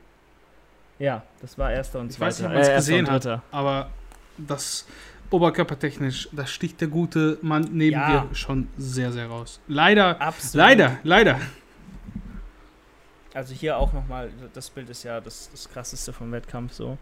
Ja, 0.98 1.22
das 1.40 1.56
war 1.56 1.72
erster 1.72 2.00
und 2.00 2.10
Ich 2.10 2.20
weiß 2.20 2.38
zweiter. 2.38 2.48
nicht, 2.50 2.58
ob 2.58 2.58
man's 2.58 2.68
äh, 2.68 2.72
erster 2.72 2.92
gesehen 2.92 3.10
hat. 3.10 3.42
Aber 3.52 3.90
das 4.36 4.86
oberkörpertechnisch, 5.30 6.28
da 6.32 6.46
sticht 6.46 6.80
der 6.80 6.88
gute 6.88 7.38
Mann 7.42 7.68
neben 7.72 7.94
Ja. 7.96 8.26
dir 8.26 8.34
schon 8.34 8.68
sehr, 8.76 9.12
sehr 9.12 9.26
raus. 9.26 9.60
Leider, 9.68 10.20
Absolut. 10.20 10.54
leider, 10.66 10.98
leider. 11.02 11.38
Also 13.32 13.54
hier 13.54 13.76
auch 13.78 13.92
nochmal, 13.92 14.30
das 14.52 14.70
Bild 14.70 14.90
ist 14.90 15.04
ja 15.04 15.20
das, 15.20 15.48
das 15.52 15.68
krasseste 15.68 16.12
vom 16.12 16.32
Wettkampf 16.32 16.72
so. 16.72 16.98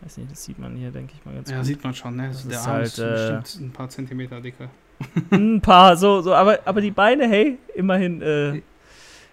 Weiß 0.00 0.16
nicht, 0.16 0.30
das 0.30 0.44
sieht 0.44 0.58
man 0.58 0.76
hier, 0.76 0.90
denke 0.90 1.12
ich 1.18 1.24
mal 1.26 1.34
ganz 1.34 1.50
Ja, 1.50 1.56
gut. 1.58 1.66
sieht 1.66 1.82
man 1.84 1.92
schon, 1.94 2.16
ne? 2.16 2.28
Das 2.28 2.42
der 2.46 2.58
ist 2.58 2.66
Arm 2.66 2.72
halt, 2.76 2.86
ist 2.86 2.98
äh, 2.98 3.10
bestimmt 3.40 3.66
ein 3.68 3.72
paar 3.72 3.88
Zentimeter 3.88 4.40
dicker. 4.40 4.70
Ein 5.30 5.62
paar, 5.62 5.96
so, 5.96 6.20
so, 6.20 6.34
aber, 6.34 6.58
aber 6.66 6.82
die 6.82 6.90
Beine, 6.90 7.26
hey, 7.26 7.58
immerhin 7.74 8.20
äh, 8.20 8.60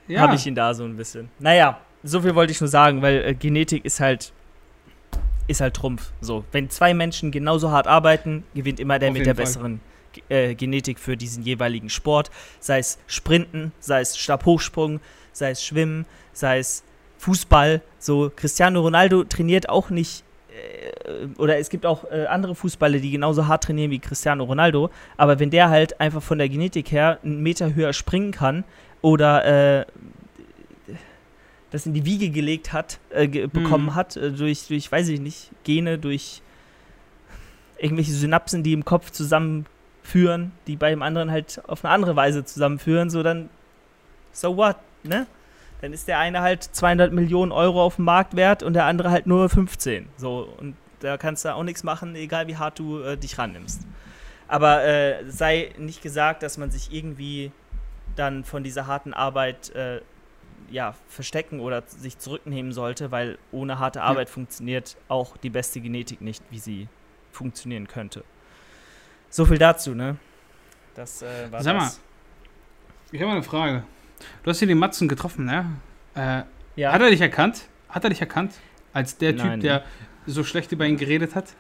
Ja, 0.08 0.22
habe 0.22 0.36
ich 0.36 0.48
ihn 0.48 0.56
da 0.56 0.74
so 0.74 0.86
ein 0.86 0.96
bisschen. 0.96 1.28
Naja, 1.40 1.82
so 2.04 2.22
viel 2.22 2.34
wollte 2.36 2.52
ich 2.54 2.62
nur 2.62 2.70
sagen, 2.70 3.02
weil 3.02 3.22
äh, 3.26 3.34
Genetik 3.34 3.84
ist 3.84 4.00
halt 4.00 4.32
ist 5.48 5.62
halt 5.62 5.76
Trumpf. 5.76 6.12
So, 6.22 6.44
wenn 6.52 6.70
zwei 6.70 6.94
Menschen 6.94 7.32
genauso 7.32 7.72
hart 7.72 7.88
arbeiten, 7.88 8.44
gewinnt 8.54 8.80
immer 8.80 9.00
der 9.00 9.10
Auf 9.10 9.18
mit 9.18 9.26
der 9.26 9.36
Fall. 9.36 9.46
besseren 9.46 9.80
äh, 10.30 10.56
Genetik 10.56 11.00
für 11.00 11.18
diesen 11.18 11.44
jeweiligen 11.44 11.90
Sport. 11.90 12.32
Sei 12.60 12.80
es 12.80 13.00
Sprinten, 13.08 13.72
sei 13.80 14.02
es 14.02 14.18
Stabhochsprung, 14.18 15.00
sei 15.32 15.52
es 15.52 15.64
Schwimmen, 15.64 16.06
sei 16.34 16.60
es 16.60 16.84
Fußball. 17.18 17.82
So, 18.00 18.32
Cristiano 18.36 18.82
Ronaldo 18.82 19.24
trainiert 19.24 19.70
auch 19.70 19.90
nicht 19.90 20.24
äh, 20.50 21.28
oder 21.38 21.58
es 21.58 21.70
gibt 21.70 21.86
auch 21.86 22.06
äh, 22.12 22.26
andere 22.26 22.56
Fußballer, 22.56 23.00
die 23.00 23.12
genauso 23.12 23.48
hart 23.48 23.64
trainieren 23.64 23.92
wie 23.92 24.00
Cristiano 24.00 24.44
Ronaldo, 24.44 24.90
aber 25.18 25.40
wenn 25.40 25.50
der 25.50 25.70
halt 25.70 26.00
einfach 26.00 26.22
von 26.22 26.38
der 26.38 26.50
Genetik 26.50 26.92
her 26.92 27.20
einen 27.24 27.42
Meter 27.42 27.74
höher 27.76 27.94
springen 27.94 28.32
kann 28.32 28.64
oder 29.02 29.80
äh, 29.80 29.86
das 31.72 31.86
in 31.86 31.94
die 31.94 32.06
Wiege 32.06 32.30
gelegt 32.30 32.72
hat, 32.74 33.00
äh, 33.10 33.28
ge 33.28 33.48
bekommen 33.48 33.88
Mhm. 33.88 33.96
hat, 33.96 34.16
äh, 34.18 34.32
durch, 34.32 34.68
durch, 34.68 34.92
weiß 34.92 35.10
ich 35.10 35.20
nicht, 35.20 35.52
Gene, 35.64 35.98
durch 35.98 36.42
irgendwelche 37.78 38.12
Synapsen, 38.14 38.64
die 38.64 38.74
im 38.74 38.86
Kopf 38.86 39.12
zusammenführen, 39.12 40.52
die 40.66 40.76
bei 40.76 40.90
dem 40.90 41.02
anderen 41.02 41.30
halt 41.32 41.62
auf 41.68 41.84
eine 41.84 41.94
andere 41.94 42.16
Weise 42.16 42.44
zusammenführen, 42.46 43.10
so 43.10 43.24
dann, 43.24 43.50
so 44.32 44.56
what, 44.58 44.78
ne? 45.04 45.28
Dann 45.82 45.94
ist 45.94 46.08
der 46.08 46.18
eine 46.18 46.42
halt 46.42 46.64
200 46.64 47.14
Millionen 47.14 47.52
Euro 47.52 47.84
auf 47.84 47.98
dem 47.98 48.06
Markt 48.06 48.36
wert 48.36 48.64
und 48.64 48.74
der 48.74 48.86
andere 48.86 49.12
halt 49.12 49.28
nur 49.28 49.48
15. 49.48 50.08
So, 50.18 50.50
und 50.58 50.76
da 51.02 51.18
kannst 51.18 51.46
du 51.46 51.54
auch 51.54 51.62
nichts 51.64 51.84
machen, 51.84 52.16
egal 52.16 52.48
wie 52.48 52.58
hart 52.58 52.80
du 52.80 53.00
äh, 53.02 53.16
dich 53.16 53.38
rannimmst. 53.38 53.82
Aber 54.48 54.84
äh, 54.84 55.24
sei 55.30 55.70
nicht 55.78 56.02
gesagt, 56.02 56.42
dass 56.42 56.58
man 56.58 56.72
sich 56.72 56.92
irgendwie 56.92 57.52
dann 58.16 58.44
von 58.44 58.64
dieser 58.64 58.88
harten 58.88 59.14
Arbeit 59.14 59.70
äh, 59.76 60.02
ja, 60.70 60.96
verstecken 61.08 61.60
oder 61.60 61.84
sich 61.88 62.18
zurücknehmen 62.20 62.72
sollte, 62.72 63.12
weil 63.12 63.38
ohne 63.52 63.80
harte 63.80 64.02
Arbeit 64.02 64.30
funktioniert 64.30 64.98
auch 65.08 65.38
die 65.38 65.50
beste 65.50 65.80
Genetik 65.82 66.22
nicht, 66.22 66.44
wie 66.50 66.60
sie 66.60 66.88
funktionieren 67.32 67.88
könnte. 67.88 68.24
So 69.30 69.46
viel 69.46 69.58
dazu, 69.58 69.94
ne? 69.96 70.18
Das 70.96 71.22
äh, 71.22 71.52
war 71.52 71.62
Sag 71.62 71.76
mal, 71.76 71.84
das. 71.86 72.02
ich 73.12 73.22
habe 73.22 73.32
eine 73.32 73.44
Frage. 73.44 73.84
Du 74.44 74.50
hast 74.50 74.60
hier 74.60 74.68
den 74.68 74.80
Matzen 74.80 75.08
getroffen, 75.08 75.46
ne? 75.46 75.66
Äh, 76.16 76.44
Ja, 76.76 76.92
Hat 76.92 77.02
er 77.02 77.10
dich 77.12 77.22
erkannt? 77.22 77.68
Hat 77.90 78.04
er 78.04 78.10
dich 78.10 78.22
erkannt? 78.22 78.54
Als 78.94 79.18
der 79.18 79.34
Nein. 79.34 79.54
Typ, 79.54 79.62
der 79.62 79.84
so 80.26 80.44
schlecht 80.44 80.72
über 80.72 80.86
ihn 80.86 80.98
geredet 80.98 81.36
hat? 81.36 81.54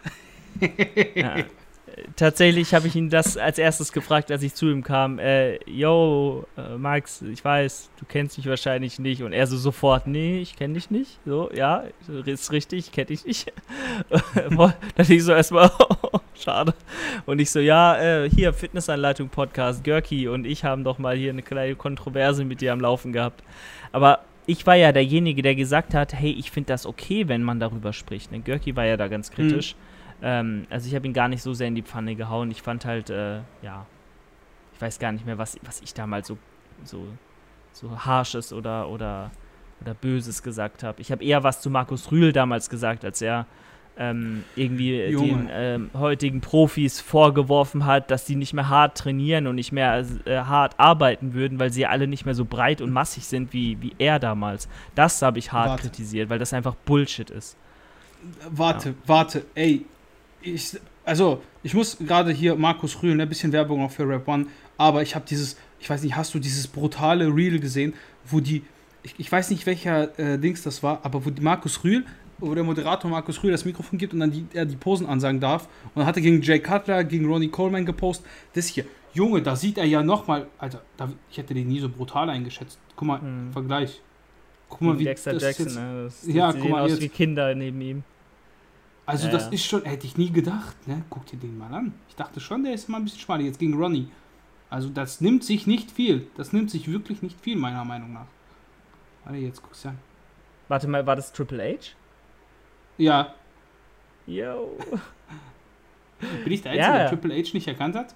ja. 1.16 1.36
Tatsächlich 2.16 2.74
habe 2.74 2.88
ich 2.88 2.96
ihn 2.96 3.10
das 3.10 3.38
als 3.38 3.58
erstes 3.58 3.92
gefragt, 3.92 4.32
als 4.32 4.44
ich 4.44 4.54
zu 4.54 4.70
ihm 4.70 4.84
kam. 4.84 5.20
Äh, 5.20 5.58
yo, 5.70 6.46
äh, 6.58 6.78
Max, 6.78 7.22
ich 7.22 7.44
weiß, 7.44 7.90
du 8.00 8.06
kennst 8.06 8.38
mich 8.38 8.48
wahrscheinlich 8.48 9.00
nicht. 9.00 9.24
Und 9.24 9.34
er 9.34 9.48
so 9.48 9.58
sofort, 9.58 10.06
nee, 10.06 10.40
ich 10.40 10.56
kenne 10.56 10.76
dich 10.76 10.92
nicht. 10.92 11.20
So, 11.26 11.50
ja, 11.54 11.84
ist 12.26 12.52
richtig, 12.52 12.88
ich 12.88 12.92
kenne 12.92 13.08
dich 13.08 13.26
nicht. 13.26 13.52
Boah, 14.52 14.76
da 14.96 15.04
dachte 15.04 15.14
ich 15.14 15.24
so 15.24 15.32
erstmal, 15.32 15.72
schade. 16.36 16.74
Und 17.26 17.40
ich 17.40 17.50
so, 17.50 17.60
ja, 17.60 17.98
äh, 17.98 18.30
hier, 18.30 18.54
Fitnessanleitung 18.54 19.30
Podcast, 19.30 19.84
Görki 19.84 20.28
und 20.28 20.46
ich 20.46 20.64
haben 20.64 20.84
doch 20.84 21.00
mal 21.00 21.16
hier 21.16 21.32
eine 21.32 21.42
kleine 21.42 21.76
Kontroverse 21.76 22.46
mit 22.46 22.62
dir 22.62 22.74
am 22.74 22.82
Laufen 22.82 23.14
gehabt. 23.14 23.44
Aber 23.92 24.20
ich 24.46 24.66
war 24.66 24.76
ja 24.76 24.92
derjenige, 24.92 25.42
der 25.42 25.56
gesagt 25.56 25.94
hat, 25.94 26.14
hey, 26.14 26.32
ich 26.32 26.52
finde 26.52 26.68
das 26.68 26.86
okay, 26.86 27.28
wenn 27.28 27.44
man 27.44 27.60
darüber 27.60 27.94
spricht. 27.94 28.32
Ne? 28.32 28.40
Görki 28.40 28.76
war 28.76 28.86
ja 28.86 28.98
da 28.98 29.08
ganz 29.08 29.32
kritisch. 29.32 29.76
Ähm, 30.22 30.66
also 30.70 30.88
ich 30.88 30.96
habe 30.96 31.06
ihn 31.06 31.14
gar 31.14 31.28
nicht 31.28 31.44
so 31.44 31.54
sehr 31.54 31.68
in 31.68 31.76
die 31.76 31.82
Pfanne 31.82 32.16
gehauen. 32.16 32.52
Ich 32.52 32.62
fand 32.62 32.86
halt, 32.86 33.10
äh, 33.10 33.40
ja, 33.62 33.86
ich 34.74 34.82
weiß 34.82 35.00
gar 35.00 35.12
nicht 35.12 35.26
mehr, 35.26 35.38
was, 35.38 35.58
was 35.64 35.82
ich 35.82 35.94
damals 35.94 36.28
so, 36.28 36.38
so, 36.84 37.08
so 37.74 38.06
harsches 38.06 38.54
oder, 38.54 38.90
oder, 38.90 39.32
oder 39.82 39.94
böses 39.94 40.44
gesagt 40.44 40.84
habe. 40.84 41.02
Ich 41.02 41.12
habe 41.12 41.24
eher 41.24 41.44
was 41.44 41.62
zu 41.62 41.70
Markus 41.70 42.12
Rühl 42.12 42.32
damals 42.32 42.70
gesagt, 42.70 43.06
als 43.06 43.22
er 43.22 43.46
ähm, 44.00 44.44
irgendwie 44.56 45.06
Junge. 45.06 45.28
den 45.28 45.50
ähm, 45.52 45.90
heutigen 45.94 46.42
Profis 46.42 47.02
vorgeworfen 47.02 47.86
hat, 47.86 48.12
dass 48.12 48.28
sie 48.28 48.36
nicht 48.36 48.54
mehr 48.54 48.70
hart 48.70 48.98
trainieren 48.98 49.48
und 49.48 49.56
nicht 49.56 49.72
mehr 49.72 50.06
äh, 50.26 50.38
hart 50.38 50.80
arbeiten 50.80 51.34
würden, 51.34 51.60
weil 51.60 51.72
sie 51.72 51.86
alle 51.86 52.08
nicht 52.08 52.26
mehr 52.26 52.36
so 52.36 52.46
breit 52.46 52.82
und 52.82 52.92
massig 52.92 53.26
sind 53.26 53.54
wie, 53.54 53.82
wie 53.82 53.96
er 53.98 54.20
damals. 54.20 54.70
Das 54.94 55.22
habe 55.22 55.40
ich 55.40 55.52
hart 55.52 55.70
Warte. 55.70 55.84
kritisiert, 55.84 56.30
weil 56.30 56.40
das 56.40 56.54
einfach 56.54 56.76
Bullshit 56.76 57.30
ist. 57.30 57.58
Warte, 58.50 58.96
warte, 59.06 59.46
ey. 59.56 59.86
Ich, 60.54 60.78
also, 61.06 61.42
ich 61.64 61.74
muss 61.74 61.98
gerade 62.00 62.32
hier 62.32 62.56
Markus 62.56 63.02
Rühl, 63.02 63.20
ein 63.20 63.30
bisschen 63.30 63.52
Werbung 63.52 63.84
auch 63.84 63.92
für 63.92 64.08
Rap 64.08 64.28
One, 64.28 64.48
aber 64.78 65.02
ich 65.02 65.16
habe 65.16 65.26
dieses, 65.28 65.58
ich 65.80 65.90
weiß 65.90 66.04
nicht, 66.04 66.16
hast 66.16 66.34
du 66.34 66.40
dieses 66.40 66.68
brutale 66.68 67.28
Reel 67.34 67.60
gesehen, 67.60 67.94
wo 68.26 68.40
die, 68.40 68.64
ich, 69.04 69.16
ich 69.18 69.32
weiß 69.32 69.50
nicht 69.50 69.66
welcher 69.66 70.18
äh, 70.20 70.38
Dings 70.38 70.64
das 70.64 70.84
war, 70.84 71.00
aber 71.04 71.26
wo 71.26 71.30
die 71.30 71.42
Markus 71.42 71.84
Rühl, 71.84 72.06
wo 72.40 72.54
der 72.54 72.64
Moderator 72.64 73.10
Markus 73.10 73.42
Rühl 73.44 73.52
das 73.52 73.66
Mikrofon 73.66 73.98
gibt 73.98 74.14
und 74.14 74.20
dann 74.20 74.32
die, 74.32 74.46
er 74.54 74.66
die 74.66 74.76
Posen 74.76 75.08
ansagen 75.08 75.40
darf 75.40 75.64
und 75.94 75.98
dann 76.00 76.06
hat 76.06 76.16
er 76.18 76.22
gegen 76.22 76.42
Jay 76.42 76.60
Cutler, 76.60 77.04
gegen 77.04 77.26
Ronnie 77.26 77.48
Coleman 77.50 77.86
gepostet, 77.86 78.26
das 78.54 78.68
hier, 78.68 78.86
Junge, 79.14 79.42
da 79.42 79.56
sieht 79.56 79.78
er 79.80 79.86
ja 79.86 80.04
nochmal, 80.04 80.48
Alter, 80.60 80.82
da, 80.98 81.10
ich 81.32 81.38
hätte 81.38 81.54
den 81.54 81.68
nie 81.68 81.80
so 81.80 81.90
brutal 81.90 82.30
eingeschätzt. 82.30 82.78
Guck 82.96 83.08
mal, 83.08 83.22
Hm. 83.22 83.52
Vergleich. 83.52 84.02
Guck 84.70 84.82
mal, 84.82 85.00
wie 85.00 85.06
Dexter 85.06 85.34
das 85.34 85.44
Jackson, 85.44 85.66
jetzt, 85.68 85.76
ne? 85.76 86.04
Das, 86.04 86.28
Ja, 86.28 86.52
guck 86.54 86.70
mal, 86.70 86.82
aus 86.84 86.92
jetzt- 86.92 87.02
wie 87.02 87.10
Kinder 87.10 87.56
neben 87.56 87.80
ihm. 87.82 88.04
Also 89.08 89.26
Ja, 89.26 89.34
das 89.34 89.46
ja. 89.46 89.52
ist 89.54 89.66
schon, 89.66 89.84
hätte 89.84 90.06
ich 90.06 90.18
nie 90.18 90.32
gedacht, 90.32 90.88
ne? 90.88 91.04
Guck 91.10 91.26
dir 91.26 91.38
den 91.38 91.58
mal 91.58 91.74
an. 91.74 91.94
Ich 92.10 92.16
dachte 92.16 92.40
schon, 92.40 92.64
der 92.64 92.74
ist 92.74 92.88
mal 92.90 92.98
ein 92.98 93.06
bisschen 93.06 93.20
schmaler 93.20 93.42
jetzt 93.42 93.58
gegen 93.58 93.74
Ronnie. 93.74 94.12
Also 94.70 94.90
das 94.90 95.22
nimmt 95.22 95.44
sich 95.44 95.66
nicht 95.66 95.90
viel. 95.90 96.28
Das 96.36 96.54
nimmt 96.54 96.70
sich 96.70 96.92
wirklich 96.92 97.24
nicht 97.24 97.40
viel, 97.42 97.58
meiner 97.58 97.84
Meinung 97.86 98.14
nach. 98.14 98.28
Warte, 99.24 99.40
jetzt 99.40 99.64
guck's 99.64 99.84
an. 99.86 99.98
Warte 100.68 100.88
mal, 100.88 101.06
war 101.08 101.16
das 101.16 101.32
Triple 101.34 101.64
H? 101.64 101.96
Ja, 102.98 103.34
Yo. 104.28 104.78
bin 106.44 106.52
ich 106.52 106.62
der 106.62 106.74
Einzige, 106.74 106.88
Ja, 106.88 106.94
der 106.94 107.04
ja. 107.04 107.10
Triple 107.10 107.34
H 107.34 107.54
nicht 107.54 107.68
erkannt 107.68 107.96
hat? 107.96 108.14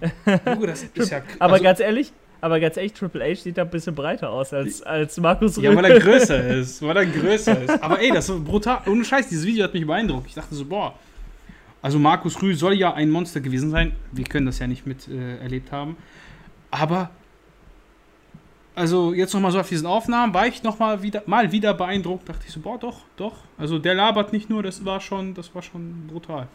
Junge, 0.46 0.66
das 0.66 0.84
ist 0.84 1.10
ja... 1.10 1.22
Aber 1.38 1.54
also, 1.54 1.64
ganz 1.64 1.80
ehrlich, 1.80 2.12
aber 2.44 2.60
ganz 2.60 2.76
ehrlich, 2.76 2.92
Triple 2.92 3.24
H 3.24 3.36
sieht 3.36 3.56
da 3.56 3.62
ein 3.62 3.70
bisschen 3.70 3.94
breiter 3.94 4.28
aus 4.28 4.52
als, 4.52 4.82
als 4.82 5.18
Markus 5.18 5.56
Rühl. 5.56 5.64
Ja, 5.64 5.74
weil 5.74 5.86
er 5.86 5.98
größer 5.98 6.46
ist, 6.58 6.82
weil 6.82 6.94
er 6.94 7.06
größer 7.06 7.62
ist. 7.62 7.82
Aber 7.82 7.98
ey, 7.98 8.10
das 8.10 8.28
ist 8.28 8.44
brutal. 8.44 8.82
Ohne 8.86 9.02
Scheiß, 9.02 9.28
dieses 9.28 9.46
Video 9.46 9.64
hat 9.64 9.72
mich 9.72 9.86
beeindruckt. 9.86 10.26
Ich 10.26 10.34
dachte 10.34 10.54
so, 10.54 10.66
boah. 10.66 10.92
Also 11.80 11.98
Markus 11.98 12.42
Rühl 12.42 12.54
soll 12.54 12.74
ja 12.74 12.92
ein 12.92 13.08
Monster 13.08 13.40
gewesen 13.40 13.70
sein. 13.70 13.92
Wir 14.12 14.26
können 14.26 14.44
das 14.44 14.58
ja 14.58 14.66
nicht 14.66 14.86
mit 14.86 15.08
äh, 15.08 15.38
erlebt 15.38 15.72
haben. 15.72 15.96
Aber 16.70 17.12
also 18.74 19.14
jetzt 19.14 19.32
nochmal 19.32 19.50
so 19.50 19.60
auf 19.60 19.68
diesen 19.70 19.86
Aufnahmen, 19.86 20.34
war 20.34 20.46
ich 20.46 20.62
nochmal 20.62 21.02
wieder, 21.02 21.22
mal 21.24 21.50
wieder 21.50 21.72
beeindruckt, 21.72 22.28
dachte 22.28 22.44
ich 22.46 22.52
so, 22.52 22.60
boah, 22.60 22.78
doch, 22.78 23.00
doch. 23.16 23.36
Also 23.56 23.78
der 23.78 23.94
labert 23.94 24.34
nicht 24.34 24.50
nur, 24.50 24.62
das 24.62 24.84
war 24.84 25.00
schon, 25.00 25.32
das 25.32 25.54
war 25.54 25.62
schon 25.62 26.08
brutal. 26.08 26.48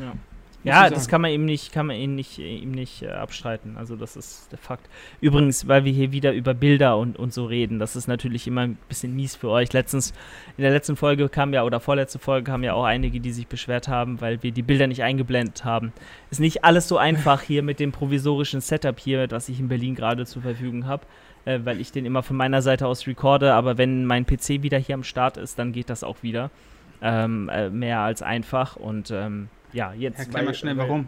Ja. 0.00 0.14
Ja, 0.62 0.90
das 0.90 1.08
kann 1.08 1.22
man 1.22 1.30
ihm 1.30 1.46
nicht, 1.46 1.72
kann 1.72 1.86
man 1.86 1.96
ihm 1.96 2.14
nicht, 2.14 2.38
ihm 2.38 2.72
nicht 2.72 3.02
äh, 3.02 3.08
abstreiten. 3.08 3.76
Also 3.78 3.96
das 3.96 4.16
ist 4.16 4.52
der 4.52 4.58
Fakt. 4.58 4.88
Übrigens, 5.20 5.66
weil 5.68 5.84
wir 5.84 5.92
hier 5.92 6.12
wieder 6.12 6.32
über 6.32 6.52
Bilder 6.52 6.98
und, 6.98 7.18
und 7.18 7.32
so 7.32 7.46
reden, 7.46 7.78
das 7.78 7.96
ist 7.96 8.08
natürlich 8.08 8.46
immer 8.46 8.62
ein 8.62 8.78
bisschen 8.88 9.16
mies 9.16 9.36
für 9.36 9.48
euch. 9.48 9.72
Letztens, 9.72 10.12
in 10.58 10.62
der 10.62 10.70
letzten 10.70 10.96
Folge 10.96 11.28
kam 11.30 11.54
ja, 11.54 11.64
oder 11.64 11.80
vorletzte 11.80 12.18
Folge 12.18 12.50
kamen 12.50 12.64
ja 12.64 12.74
auch 12.74 12.84
einige, 12.84 13.20
die 13.20 13.32
sich 13.32 13.46
beschwert 13.46 13.88
haben, 13.88 14.20
weil 14.20 14.42
wir 14.42 14.52
die 14.52 14.62
Bilder 14.62 14.86
nicht 14.86 15.02
eingeblendet 15.02 15.64
haben. 15.64 15.92
Ist 16.30 16.40
nicht 16.40 16.62
alles 16.62 16.88
so 16.88 16.98
einfach 16.98 17.40
hier 17.40 17.62
mit 17.62 17.80
dem 17.80 17.92
provisorischen 17.92 18.60
Setup 18.60 18.98
hier, 19.00 19.30
was 19.30 19.48
ich 19.48 19.60
in 19.60 19.68
Berlin 19.68 19.94
gerade 19.94 20.26
zur 20.26 20.42
Verfügung 20.42 20.86
habe 20.86 21.06
äh, 21.46 21.60
weil 21.64 21.80
ich 21.80 21.92
den 21.92 22.04
immer 22.04 22.22
von 22.22 22.36
meiner 22.36 22.60
Seite 22.60 22.86
aus 22.86 23.06
recorde. 23.06 23.54
Aber 23.54 23.78
wenn 23.78 24.04
mein 24.04 24.26
PC 24.26 24.62
wieder 24.62 24.78
hier 24.78 24.94
am 24.94 25.04
Start 25.04 25.36
ist, 25.36 25.58
dann 25.58 25.72
geht 25.72 25.90
das 25.90 26.04
auch 26.04 26.22
wieder. 26.22 26.50
Ähm, 27.02 27.48
äh, 27.48 27.70
mehr 27.70 28.00
als 28.00 28.22
einfach. 28.22 28.76
Und 28.76 29.10
ähm, 29.10 29.48
ja, 29.72 29.92
jetzt. 29.92 30.18
Erklär 30.18 30.42
mal 30.44 30.54
schnell, 30.54 30.76
warum. 30.76 31.06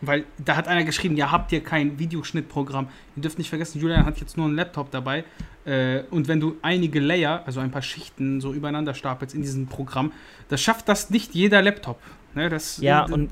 Weil 0.00 0.24
da 0.44 0.56
hat 0.56 0.68
einer 0.68 0.84
geschrieben, 0.84 1.16
ja, 1.16 1.30
habt 1.30 1.50
ihr 1.52 1.62
kein 1.62 1.98
Videoschnittprogramm. 1.98 2.88
Ihr 3.16 3.22
dürft 3.22 3.38
nicht 3.38 3.48
vergessen, 3.48 3.80
Julian 3.80 4.04
hat 4.04 4.20
jetzt 4.20 4.36
nur 4.36 4.46
einen 4.46 4.56
Laptop 4.56 4.90
dabei. 4.90 5.24
Äh, 5.64 6.02
und 6.10 6.28
wenn 6.28 6.40
du 6.40 6.56
einige 6.62 7.00
Layer, 7.00 7.42
also 7.46 7.60
ein 7.60 7.70
paar 7.70 7.82
Schichten 7.82 8.40
so 8.40 8.52
übereinander 8.52 8.92
stapelst 8.92 9.34
in 9.34 9.40
diesem 9.40 9.66
Programm, 9.66 10.12
das 10.48 10.60
schafft 10.60 10.88
das 10.88 11.10
nicht 11.10 11.34
jeder 11.34 11.62
Laptop. 11.62 12.00
Ne, 12.34 12.50
das, 12.50 12.78
ja, 12.78 13.04
und 13.04 13.30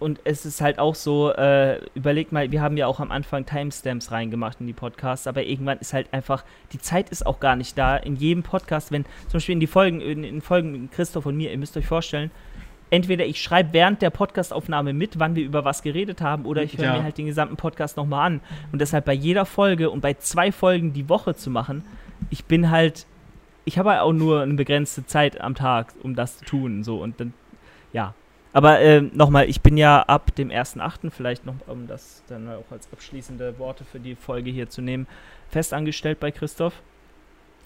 und 0.00 0.20
es 0.24 0.46
ist 0.46 0.60
halt 0.60 0.78
auch 0.78 0.94
so, 0.94 1.32
äh, 1.32 1.80
überleg 1.94 2.32
mal, 2.32 2.50
wir 2.50 2.62
haben 2.62 2.76
ja 2.76 2.86
auch 2.86 3.00
am 3.00 3.10
Anfang 3.12 3.44
Timestamps 3.44 4.10
reingemacht 4.10 4.60
in 4.60 4.66
die 4.66 4.72
Podcasts, 4.72 5.26
aber 5.26 5.44
irgendwann 5.44 5.78
ist 5.78 5.92
halt 5.92 6.12
einfach, 6.12 6.44
die 6.72 6.78
Zeit 6.78 7.10
ist 7.10 7.26
auch 7.26 7.38
gar 7.38 7.54
nicht 7.54 7.76
da. 7.76 7.96
In 7.96 8.16
jedem 8.16 8.42
Podcast, 8.42 8.90
wenn 8.90 9.04
zum 9.04 9.34
Beispiel 9.34 9.52
in 9.52 9.60
die 9.60 9.66
Folgen, 9.66 10.00
in, 10.00 10.24
in 10.24 10.40
Folgen 10.40 10.72
mit 10.72 10.92
Christoph 10.92 11.26
und 11.26 11.36
mir, 11.36 11.52
ihr 11.52 11.58
müsst 11.58 11.76
euch 11.76 11.86
vorstellen, 11.86 12.30
entweder 12.90 13.26
ich 13.26 13.42
schreibe 13.42 13.72
während 13.72 14.02
der 14.02 14.10
Podcastaufnahme 14.10 14.92
mit, 14.92 15.18
wann 15.18 15.36
wir 15.36 15.44
über 15.44 15.64
was 15.64 15.82
geredet 15.82 16.20
haben, 16.20 16.46
oder 16.46 16.62
ich 16.62 16.76
höre 16.76 16.86
ja. 16.86 16.96
mir 16.96 17.02
halt 17.04 17.18
den 17.18 17.26
gesamten 17.26 17.56
Podcast 17.56 17.96
nochmal 17.96 18.26
an. 18.26 18.40
Und 18.72 18.80
deshalb 18.80 19.04
bei 19.04 19.12
jeder 19.12 19.44
Folge 19.44 19.90
und 19.90 20.00
bei 20.00 20.14
zwei 20.14 20.50
Folgen 20.50 20.92
die 20.92 21.08
Woche 21.08 21.34
zu 21.34 21.50
machen, 21.50 21.84
ich 22.30 22.46
bin 22.46 22.70
halt, 22.70 23.06
ich 23.64 23.78
habe 23.78 23.90
halt 23.90 24.00
auch 24.00 24.12
nur 24.12 24.42
eine 24.42 24.54
begrenzte 24.54 25.06
Zeit 25.06 25.40
am 25.40 25.54
Tag, 25.54 25.94
um 26.02 26.14
das 26.14 26.38
zu 26.38 26.44
tun. 26.46 26.84
So, 26.84 27.02
und 27.02 27.20
dann, 27.20 27.34
ja, 27.92 28.14
aber 28.52 28.80
äh, 28.80 29.00
nochmal, 29.00 29.48
ich 29.48 29.60
bin 29.60 29.76
ja 29.76 30.02
ab 30.02 30.34
dem 30.34 30.50
1.8., 30.50 31.10
vielleicht 31.10 31.46
noch, 31.46 31.54
um 31.66 31.86
das 31.86 32.22
dann 32.28 32.48
auch 32.48 32.70
als 32.70 32.88
abschließende 32.92 33.58
Worte 33.58 33.84
für 33.84 34.00
die 34.00 34.16
Folge 34.16 34.50
hier 34.50 34.68
zu 34.68 34.82
nehmen, 34.82 35.06
festangestellt 35.48 36.20
bei 36.20 36.30
Christoph. 36.30 36.82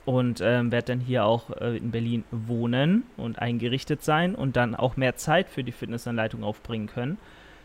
Und 0.05 0.43
ähm, 0.43 0.71
werde 0.71 0.89
dann 0.89 1.01
hier 1.01 1.25
auch 1.25 1.49
äh, 1.63 1.79
in 1.79 1.91
Berlin 1.91 2.25
wohnen 2.31 3.05
und 3.17 3.39
eingerichtet 3.39 4.05
sein 4.05 4.35
und 4.35 4.55
dann 4.55 4.75
auch 4.75 4.99
mehr 4.99 5.17
Zeit 5.17 5.49
für 5.49 5.65
die 5.65 5.73
Fitnessanleitung 5.73 6.45
aufbringen 6.45 6.89
können. 6.89 7.17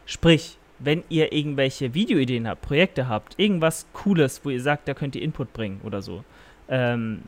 Sprich, 0.06 0.58
wenn 0.80 1.04
ihr 1.10 1.34
irgendwelche 1.34 1.94
Videoideen 1.94 2.48
habt, 2.48 2.62
Projekte 2.62 3.10
habt, 3.10 3.38
irgendwas 3.38 3.88
Cooles, 3.92 4.40
wo 4.46 4.50
ihr 4.50 4.62
sagt, 4.62 4.88
da 4.88 4.94
könnt 4.94 5.18
ihr 5.18 5.22
Input 5.22 5.52
bringen 5.52 5.82
oder 5.84 6.02
so, 6.02 6.24
ähm, 6.70 7.24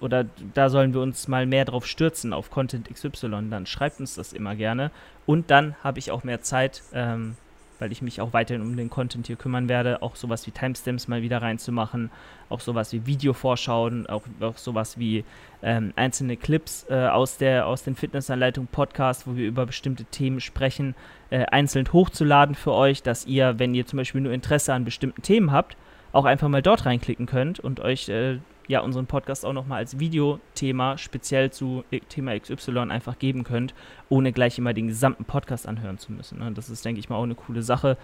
oder 0.00 0.24
da 0.54 0.68
sollen 0.68 0.94
wir 0.94 1.00
uns 1.00 1.28
mal 1.28 1.46
mehr 1.46 1.64
drauf 1.64 1.86
stürzen, 1.86 2.32
auf 2.32 2.50
Content 2.50 2.88
XY, 2.92 3.48
dann 3.50 3.66
schreibt 3.66 4.00
uns 4.00 4.14
das 4.14 4.32
immer 4.32 4.54
gerne. 4.54 4.90
Und 5.26 5.50
dann 5.50 5.74
habe 5.82 5.98
ich 5.98 6.10
auch 6.10 6.24
mehr 6.24 6.42
Zeit, 6.42 6.82
ähm, 6.92 7.36
weil 7.78 7.92
ich 7.92 8.02
mich 8.02 8.20
auch 8.20 8.32
weiterhin 8.32 8.62
um 8.62 8.76
den 8.76 8.90
Content 8.90 9.26
hier 9.26 9.36
kümmern 9.36 9.68
werde, 9.68 10.02
auch 10.02 10.16
sowas 10.16 10.46
wie 10.46 10.50
Timestamps 10.50 11.08
mal 11.08 11.22
wieder 11.22 11.40
reinzumachen, 11.42 12.10
auch 12.48 12.60
sowas 12.60 12.92
wie 12.92 13.06
Videovorschauen, 13.06 14.06
auch, 14.06 14.22
auch 14.40 14.58
sowas 14.58 14.98
wie 14.98 15.24
ähm, 15.62 15.92
einzelne 15.96 16.36
Clips 16.36 16.86
äh, 16.90 17.06
aus, 17.06 17.38
der, 17.38 17.66
aus 17.66 17.82
den 17.82 17.96
Fitnessanleitung 17.96 18.66
Podcast, 18.66 19.26
wo 19.26 19.36
wir 19.36 19.46
über 19.46 19.66
bestimmte 19.66 20.04
Themen 20.04 20.40
sprechen, 20.40 20.94
äh, 21.30 21.46
einzeln 21.46 21.90
hochzuladen 21.92 22.54
für 22.54 22.72
euch, 22.72 23.02
dass 23.02 23.26
ihr, 23.26 23.58
wenn 23.58 23.74
ihr 23.74 23.86
zum 23.86 23.96
Beispiel 23.98 24.20
nur 24.20 24.32
Interesse 24.32 24.74
an 24.74 24.84
bestimmten 24.84 25.22
Themen 25.22 25.50
habt, 25.52 25.76
auch 26.12 26.24
einfach 26.24 26.48
mal 26.48 26.62
dort 26.62 26.86
reinklicken 26.86 27.26
könnt 27.26 27.60
und 27.60 27.80
euch 27.80 28.08
äh, 28.08 28.38
ja 28.70 28.80
unseren 28.80 29.06
Podcast 29.06 29.44
auch 29.44 29.52
nochmal 29.52 29.78
als 29.78 29.98
Videothema 29.98 30.96
speziell 30.96 31.50
zu 31.50 31.84
Thema 32.08 32.38
XY 32.38 32.78
einfach 32.90 33.18
geben 33.18 33.42
könnt, 33.42 33.74
ohne 34.08 34.32
gleich 34.32 34.58
immer 34.58 34.72
den 34.72 34.86
gesamten 34.86 35.24
Podcast 35.24 35.66
anhören 35.66 35.98
zu 35.98 36.12
müssen. 36.12 36.38
Ne? 36.38 36.52
Das 36.52 36.70
ist, 36.70 36.84
denke 36.84 37.00
ich 37.00 37.08
mal, 37.08 37.16
auch 37.16 37.24
eine 37.24 37.34
coole 37.34 37.62
Sache. 37.62 37.98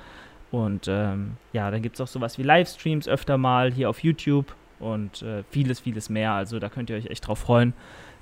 Und 0.50 0.86
ähm, 0.88 1.36
ja, 1.52 1.70
dann 1.70 1.82
gibt 1.82 1.94
es 1.94 2.00
auch 2.00 2.08
sowas 2.08 2.36
wie 2.36 2.42
Livestreams 2.42 3.06
öfter 3.06 3.38
mal 3.38 3.72
hier 3.72 3.88
auf 3.88 4.00
YouTube 4.02 4.54
und 4.80 5.22
äh, 5.22 5.44
vieles, 5.50 5.80
vieles 5.80 6.10
mehr. 6.10 6.32
Also 6.32 6.58
da 6.58 6.68
könnt 6.68 6.90
ihr 6.90 6.96
euch 6.96 7.06
echt 7.06 7.28
drauf 7.28 7.38
freuen. 7.38 7.72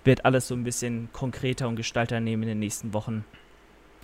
Wird 0.04 0.26
alles 0.26 0.46
so 0.46 0.54
ein 0.54 0.64
bisschen 0.64 1.08
konkreter 1.12 1.66
und 1.66 1.76
gestalter 1.76 2.20
nehmen 2.20 2.42
in 2.42 2.50
den 2.50 2.58
nächsten 2.58 2.92
Wochen. 2.92 3.24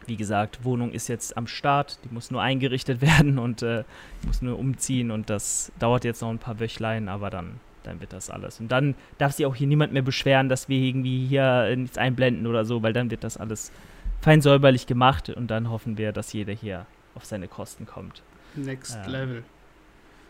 Wie 0.06 0.16
gesagt, 0.16 0.64
Wohnung 0.64 0.92
ist 0.92 1.08
jetzt 1.08 1.36
am 1.36 1.46
Start, 1.46 1.98
die 2.04 2.14
muss 2.14 2.30
nur 2.30 2.40
eingerichtet 2.40 3.00
werden 3.02 3.38
und 3.38 3.62
äh, 3.62 3.84
muss 4.24 4.40
nur 4.40 4.58
umziehen 4.58 5.10
und 5.10 5.28
das 5.28 5.72
dauert 5.78 6.04
jetzt 6.04 6.22
noch 6.22 6.30
ein 6.30 6.38
paar 6.38 6.58
Wöchlein, 6.58 7.10
aber 7.10 7.28
dann 7.28 7.60
dann 7.82 8.00
wird 8.00 8.12
das 8.12 8.30
alles. 8.30 8.60
Und 8.60 8.68
dann 8.68 8.94
darf 9.18 9.32
sich 9.32 9.46
auch 9.46 9.54
hier 9.54 9.66
niemand 9.66 9.92
mehr 9.92 10.02
beschweren, 10.02 10.48
dass 10.48 10.68
wir 10.68 10.78
irgendwie 10.78 11.26
hier 11.26 11.74
nichts 11.76 11.98
einblenden 11.98 12.46
oder 12.46 12.64
so, 12.64 12.82
weil 12.82 12.92
dann 12.92 13.10
wird 13.10 13.24
das 13.24 13.36
alles 13.36 13.72
fein 14.20 14.40
säuberlich 14.42 14.86
gemacht 14.86 15.30
und 15.30 15.48
dann 15.48 15.70
hoffen 15.70 15.96
wir, 15.98 16.12
dass 16.12 16.32
jeder 16.32 16.52
hier 16.52 16.86
auf 17.14 17.24
seine 17.24 17.48
Kosten 17.48 17.86
kommt. 17.86 18.22
Next 18.54 18.98
ähm, 19.04 19.10
Level. 19.10 19.44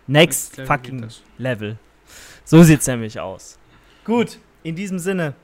Next, 0.07 0.59
next 0.59 0.69
fucking 0.69 1.07
Level. 1.39 1.77
So 2.45 2.63
sieht 2.63 2.81
es 2.81 2.87
nämlich 2.87 3.21
aus. 3.21 3.59
Gut, 4.05 4.39
in 4.63 4.75
diesem 4.75 4.99
Sinne, 4.99 5.35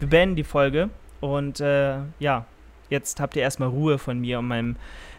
wir 0.00 0.08
beenden 0.08 0.36
die 0.36 0.44
Folge 0.44 0.90
und 1.20 1.60
äh, 1.60 1.98
ja, 2.18 2.46
jetzt 2.90 3.20
habt 3.20 3.36
ihr 3.36 3.42
erstmal 3.42 3.68
Ruhe 3.68 3.98
von 3.98 4.18
mir 4.18 4.38
und 4.38 4.48
meinem 4.48 4.76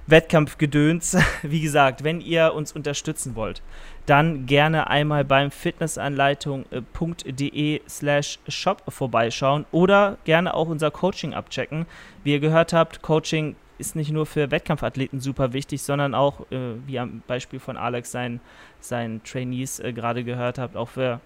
Wettkampfgedöns. 0.10 1.17
Wie 1.43 1.62
gesagt, 1.62 2.04
wenn 2.04 2.19
ihr 2.22 2.54
uns 2.54 2.72
unterstützen 2.72 3.36
wollt, 3.36 3.62
dann 4.06 4.45
gerne 4.45 4.88
einmal 4.89 5.26
beim 5.26 5.52
fitnessanleitung.de 5.52 7.82
slash 7.88 8.39
shop 8.48 8.84
vorbeischauen 8.88 9.65
oder 9.72 10.17
gerne 10.24 10.54
auch 10.54 10.67
unser 10.67 10.91
Coaching 10.91 11.34
abchecken. 11.34 11.86
Wie 12.24 12.34
ihr 12.34 12.39
gehört 12.39 12.74
habt, 12.74 13.02
Coaching 13.02 13.56
ist 13.78 13.95
nicht 13.95 14.12
nur 14.12 14.26
für 14.26 14.52
Wettkampfathleten 14.52 15.19
super 15.19 15.54
wichtig, 15.54 15.82
sondern 15.82 16.13
auch, 16.13 16.41
äh, 16.52 16.76
wie 16.86 17.00
am 17.00 17.24
Beispiel 17.28 17.60
von 17.60 17.78
Alex 17.78 18.12
seinen, 18.12 18.41
seinen 18.80 19.24
Trainees 19.24 19.80
äh, 19.80 19.93
gerade 19.93 20.24
gehört 20.24 20.58
habt, 20.58 20.76
auch 20.76 20.89
für 20.89 21.22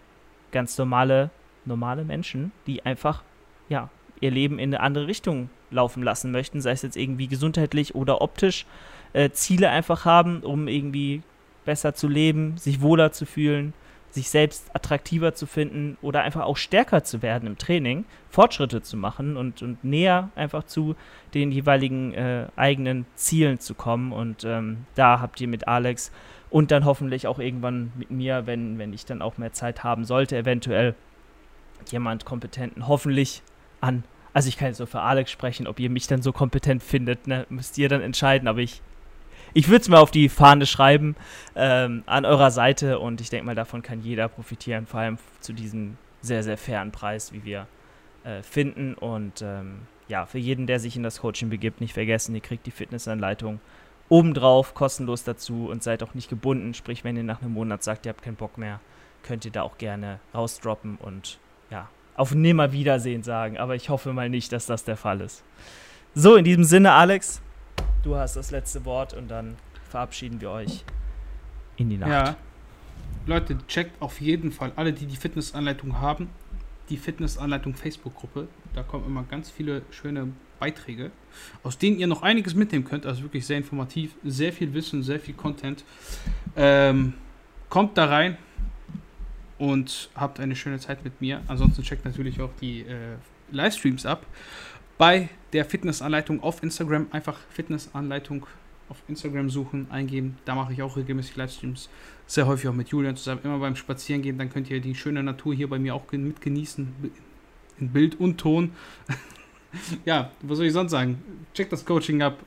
ganz 0.51 0.77
normale, 0.77 1.29
normale 1.65 2.03
Menschen, 2.03 2.51
die 2.67 2.85
einfach, 2.85 3.23
ja, 3.69 3.89
ihr 4.19 4.31
Leben 4.31 4.59
in 4.59 4.73
eine 4.73 4.81
andere 4.81 5.07
Richtung 5.07 5.49
laufen 5.73 6.03
lassen 6.03 6.31
möchten, 6.31 6.61
sei 6.61 6.71
es 6.71 6.81
jetzt 6.81 6.97
irgendwie 6.97 7.27
gesundheitlich 7.27 7.95
oder 7.95 8.21
optisch, 8.21 8.65
äh, 9.13 9.29
Ziele 9.31 9.69
einfach 9.69 10.05
haben, 10.05 10.41
um 10.41 10.67
irgendwie 10.67 11.21
besser 11.65 11.93
zu 11.93 12.07
leben, 12.07 12.57
sich 12.57 12.81
wohler 12.81 13.11
zu 13.11 13.25
fühlen, 13.25 13.73
sich 14.13 14.29
selbst 14.29 14.69
attraktiver 14.75 15.33
zu 15.33 15.47
finden 15.47 15.97
oder 16.01 16.21
einfach 16.21 16.43
auch 16.43 16.57
stärker 16.57 17.03
zu 17.03 17.21
werden 17.23 17.47
im 17.47 17.57
Training, 17.57 18.05
Fortschritte 18.29 18.81
zu 18.83 18.95
machen 18.95 19.37
und, 19.37 19.63
und 19.63 19.83
näher 19.83 20.29
einfach 20.35 20.63
zu 20.63 20.95
den 21.33 21.51
jeweiligen 21.51 22.13
äh, 22.13 22.47
eigenen 22.55 23.05
Zielen 23.15 23.59
zu 23.59 23.73
kommen. 23.73 24.11
Und 24.11 24.43
ähm, 24.43 24.85
da 24.93 25.19
habt 25.19 25.41
ihr 25.41 25.47
mit 25.47 25.67
Alex 25.67 26.11
und 26.51 26.69
dann 26.69 26.85
hoffentlich 26.85 27.25
auch 27.25 27.39
irgendwann 27.39 27.91
mit 27.95 28.11
mir, 28.11 28.45
wenn, 28.45 28.77
wenn 28.77 28.93
ich 28.93 29.05
dann 29.05 29.23
auch 29.23 29.39
mehr 29.39 29.53
Zeit 29.53 29.83
haben 29.83 30.05
sollte, 30.05 30.37
eventuell 30.37 30.93
jemand 31.89 32.25
kompetenten, 32.25 32.87
hoffentlich 32.87 33.41
an. 33.81 34.03
Also 34.33 34.49
ich 34.49 34.57
kann 34.57 34.69
jetzt 34.69 34.77
so 34.77 34.85
für 34.85 35.01
Alex 35.01 35.31
sprechen, 35.31 35.67
ob 35.67 35.79
ihr 35.79 35.89
mich 35.89 36.07
dann 36.07 36.21
so 36.21 36.31
kompetent 36.31 36.81
findet, 36.81 37.27
ne, 37.27 37.45
müsst 37.49 37.77
ihr 37.77 37.89
dann 37.89 38.01
entscheiden, 38.01 38.47
aber 38.47 38.59
ich 38.59 38.81
ich 39.55 39.67
würde 39.67 39.81
es 39.81 39.89
mal 39.89 39.99
auf 39.99 40.09
die 40.09 40.29
Fahne 40.29 40.65
schreiben 40.65 41.15
ähm, 41.55 42.03
an 42.07 42.25
eurer 42.25 42.49
Seite 42.49 42.97
und 42.97 43.21
ich 43.21 43.29
denke 43.29 43.45
mal, 43.45 43.55
davon 43.55 43.83
kann 43.83 44.01
jeder 44.01 44.27
profitieren, 44.27 44.87
vor 44.87 45.01
allem 45.01 45.19
zu 45.41 45.53
diesem 45.53 45.97
sehr, 46.21 46.43
sehr 46.43 46.57
fairen 46.57 46.91
Preis, 46.91 47.33
wie 47.33 47.43
wir 47.45 47.67
äh, 48.23 48.41
finden. 48.41 48.95
Und 48.95 49.43
ähm, 49.43 49.81
ja, 50.07 50.25
für 50.25 50.39
jeden, 50.39 50.65
der 50.65 50.79
sich 50.79 50.95
in 50.95 51.03
das 51.03 51.19
Coaching 51.19 51.49
begibt, 51.49 51.81
nicht 51.81 51.93
vergessen, 51.93 52.33
ihr 52.33 52.41
kriegt 52.41 52.65
die 52.65 52.71
Fitnessanleitung 52.71 53.59
obendrauf, 54.09 54.73
kostenlos 54.73 55.23
dazu 55.23 55.67
und 55.69 55.83
seid 55.83 56.01
auch 56.01 56.13
nicht 56.15 56.29
gebunden. 56.29 56.73
Sprich, 56.73 57.03
wenn 57.03 57.15
ihr 57.15 57.23
nach 57.23 57.41
einem 57.41 57.53
Monat 57.53 57.83
sagt, 57.83 58.05
ihr 58.05 58.09
habt 58.09 58.23
keinen 58.23 58.35
Bock 58.35 58.57
mehr, 58.57 58.79
könnt 59.21 59.45
ihr 59.45 59.51
da 59.51 59.61
auch 59.61 59.77
gerne 59.77 60.19
rausdroppen 60.33 60.97
und 60.97 61.37
auf 62.15 62.33
Nimmerwiedersehen 62.33 63.23
sagen. 63.23 63.57
Aber 63.57 63.75
ich 63.75 63.89
hoffe 63.89 64.13
mal 64.13 64.29
nicht, 64.29 64.51
dass 64.51 64.65
das 64.65 64.83
der 64.83 64.97
Fall 64.97 65.21
ist. 65.21 65.43
So, 66.15 66.35
in 66.35 66.45
diesem 66.45 66.63
Sinne, 66.63 66.91
Alex, 66.91 67.41
Du 68.03 68.17
hast 68.17 68.35
das 68.35 68.51
letzte 68.51 68.83
Wort 68.83 69.13
und 69.13 69.31
dann 69.31 69.55
verabschieden 69.89 70.41
wir 70.41 70.51
euch 70.51 70.83
in 71.77 71.89
die 71.89 71.97
Nacht. 71.97 72.11
Ja. 72.11 72.35
Leute, 73.25 73.57
checkt 73.67 74.01
auf 74.01 74.19
jeden 74.19 74.51
Fall 74.51 74.73
alle, 74.75 74.91
die 74.91 75.05
die 75.05 75.15
Fitnessanleitung 75.15 76.01
haben, 76.01 76.29
die 76.89 76.97
Fitnessanleitung 76.97 77.75
Facebook-Gruppe. 77.75 78.49
Da 78.73 78.83
kommen 78.83 79.05
immer 79.05 79.23
ganz 79.23 79.49
viele 79.49 79.83
schöne 79.91 80.33
Beiträge, 80.59 81.11
aus 81.63 81.77
denen 81.77 81.97
ihr 81.97 82.07
noch 82.07 82.23
einiges 82.23 82.55
mitnehmen 82.55 82.83
könnt. 82.83 83.05
Also 83.05 83.23
wirklich 83.23 83.45
sehr 83.45 83.57
informativ, 83.57 84.15
sehr 84.25 84.51
viel 84.51 84.73
Wissen, 84.73 85.01
sehr 85.01 85.21
viel 85.21 85.33
Content. 85.33 85.85
Ähm, 86.57 87.13
kommt 87.69 87.97
da 87.97 88.05
rein 88.05 88.37
und 89.57 90.09
habt 90.15 90.39
eine 90.39 90.55
schöne 90.55 90.79
Zeit 90.79 91.03
mit 91.03 91.21
mir. 91.21 91.41
Ansonsten 91.47 91.83
checkt 91.83 92.05
natürlich 92.05 92.41
auch 92.41 92.51
die 92.61 92.81
äh, 92.81 93.15
Livestreams 93.51 94.05
ab. 94.05 94.25
Bei 94.97 95.29
der 95.53 95.65
Fitnessanleitung 95.65 96.41
auf 96.41 96.61
Instagram 96.63 97.07
einfach 97.11 97.39
Fitnessanleitung 97.49 98.45
auf 98.89 99.01
Instagram 99.07 99.49
suchen, 99.49 99.87
eingeben. 99.89 100.37
Da 100.45 100.55
mache 100.55 100.73
ich 100.73 100.81
auch 100.81 100.97
regelmäßig 100.97 101.35
Livestreams. 101.35 101.89
Sehr 102.27 102.45
häufig 102.45 102.69
auch 102.69 102.73
mit 102.73 102.89
Julian 102.89 103.15
zusammen. 103.15 103.41
Immer 103.43 103.59
beim 103.59 103.75
Spazierengehen, 103.75 104.37
dann 104.37 104.49
könnt 104.49 104.69
ihr 104.69 104.79
die 104.81 104.95
schöne 104.95 105.23
Natur 105.23 105.53
hier 105.53 105.69
bei 105.69 105.79
mir 105.79 105.95
auch 105.95 106.11
mit 106.11 106.41
genießen. 106.41 106.93
In 107.79 107.89
Bild 107.89 108.19
und 108.19 108.37
Ton. 108.37 108.73
ja, 110.05 110.31
was 110.41 110.57
soll 110.57 110.67
ich 110.67 110.73
sonst 110.73 110.91
sagen? 110.91 111.23
Checkt 111.53 111.71
das 111.71 111.85
Coaching 111.85 112.21
ab. 112.21 112.37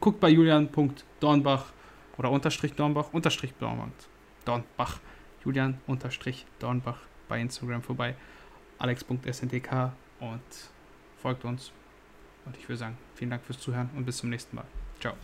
Guckt 0.00 0.20
bei 0.20 0.30
julian.dornbach 0.30 1.66
oder 2.16 2.30
unterstrich 2.30 2.72
Dornbach, 2.72 3.12
unterstrich 3.12 3.52
Dornbach. 3.58 3.88
Dornbach. 4.44 5.00
Julian 5.44 5.78
unterstrich 5.86 6.46
Dornbach 6.58 6.98
bei 7.28 7.40
Instagram 7.40 7.82
vorbei. 7.82 8.14
alex.sntk 8.78 9.92
und 10.20 10.40
folgt 11.20 11.44
uns. 11.44 11.72
Und 12.44 12.56
ich 12.56 12.68
würde 12.68 12.78
sagen, 12.78 12.98
vielen 13.14 13.30
Dank 13.30 13.44
fürs 13.44 13.58
Zuhören 13.58 13.90
und 13.96 14.04
bis 14.04 14.18
zum 14.18 14.30
nächsten 14.30 14.56
Mal. 14.56 14.64
Ciao. 15.00 15.14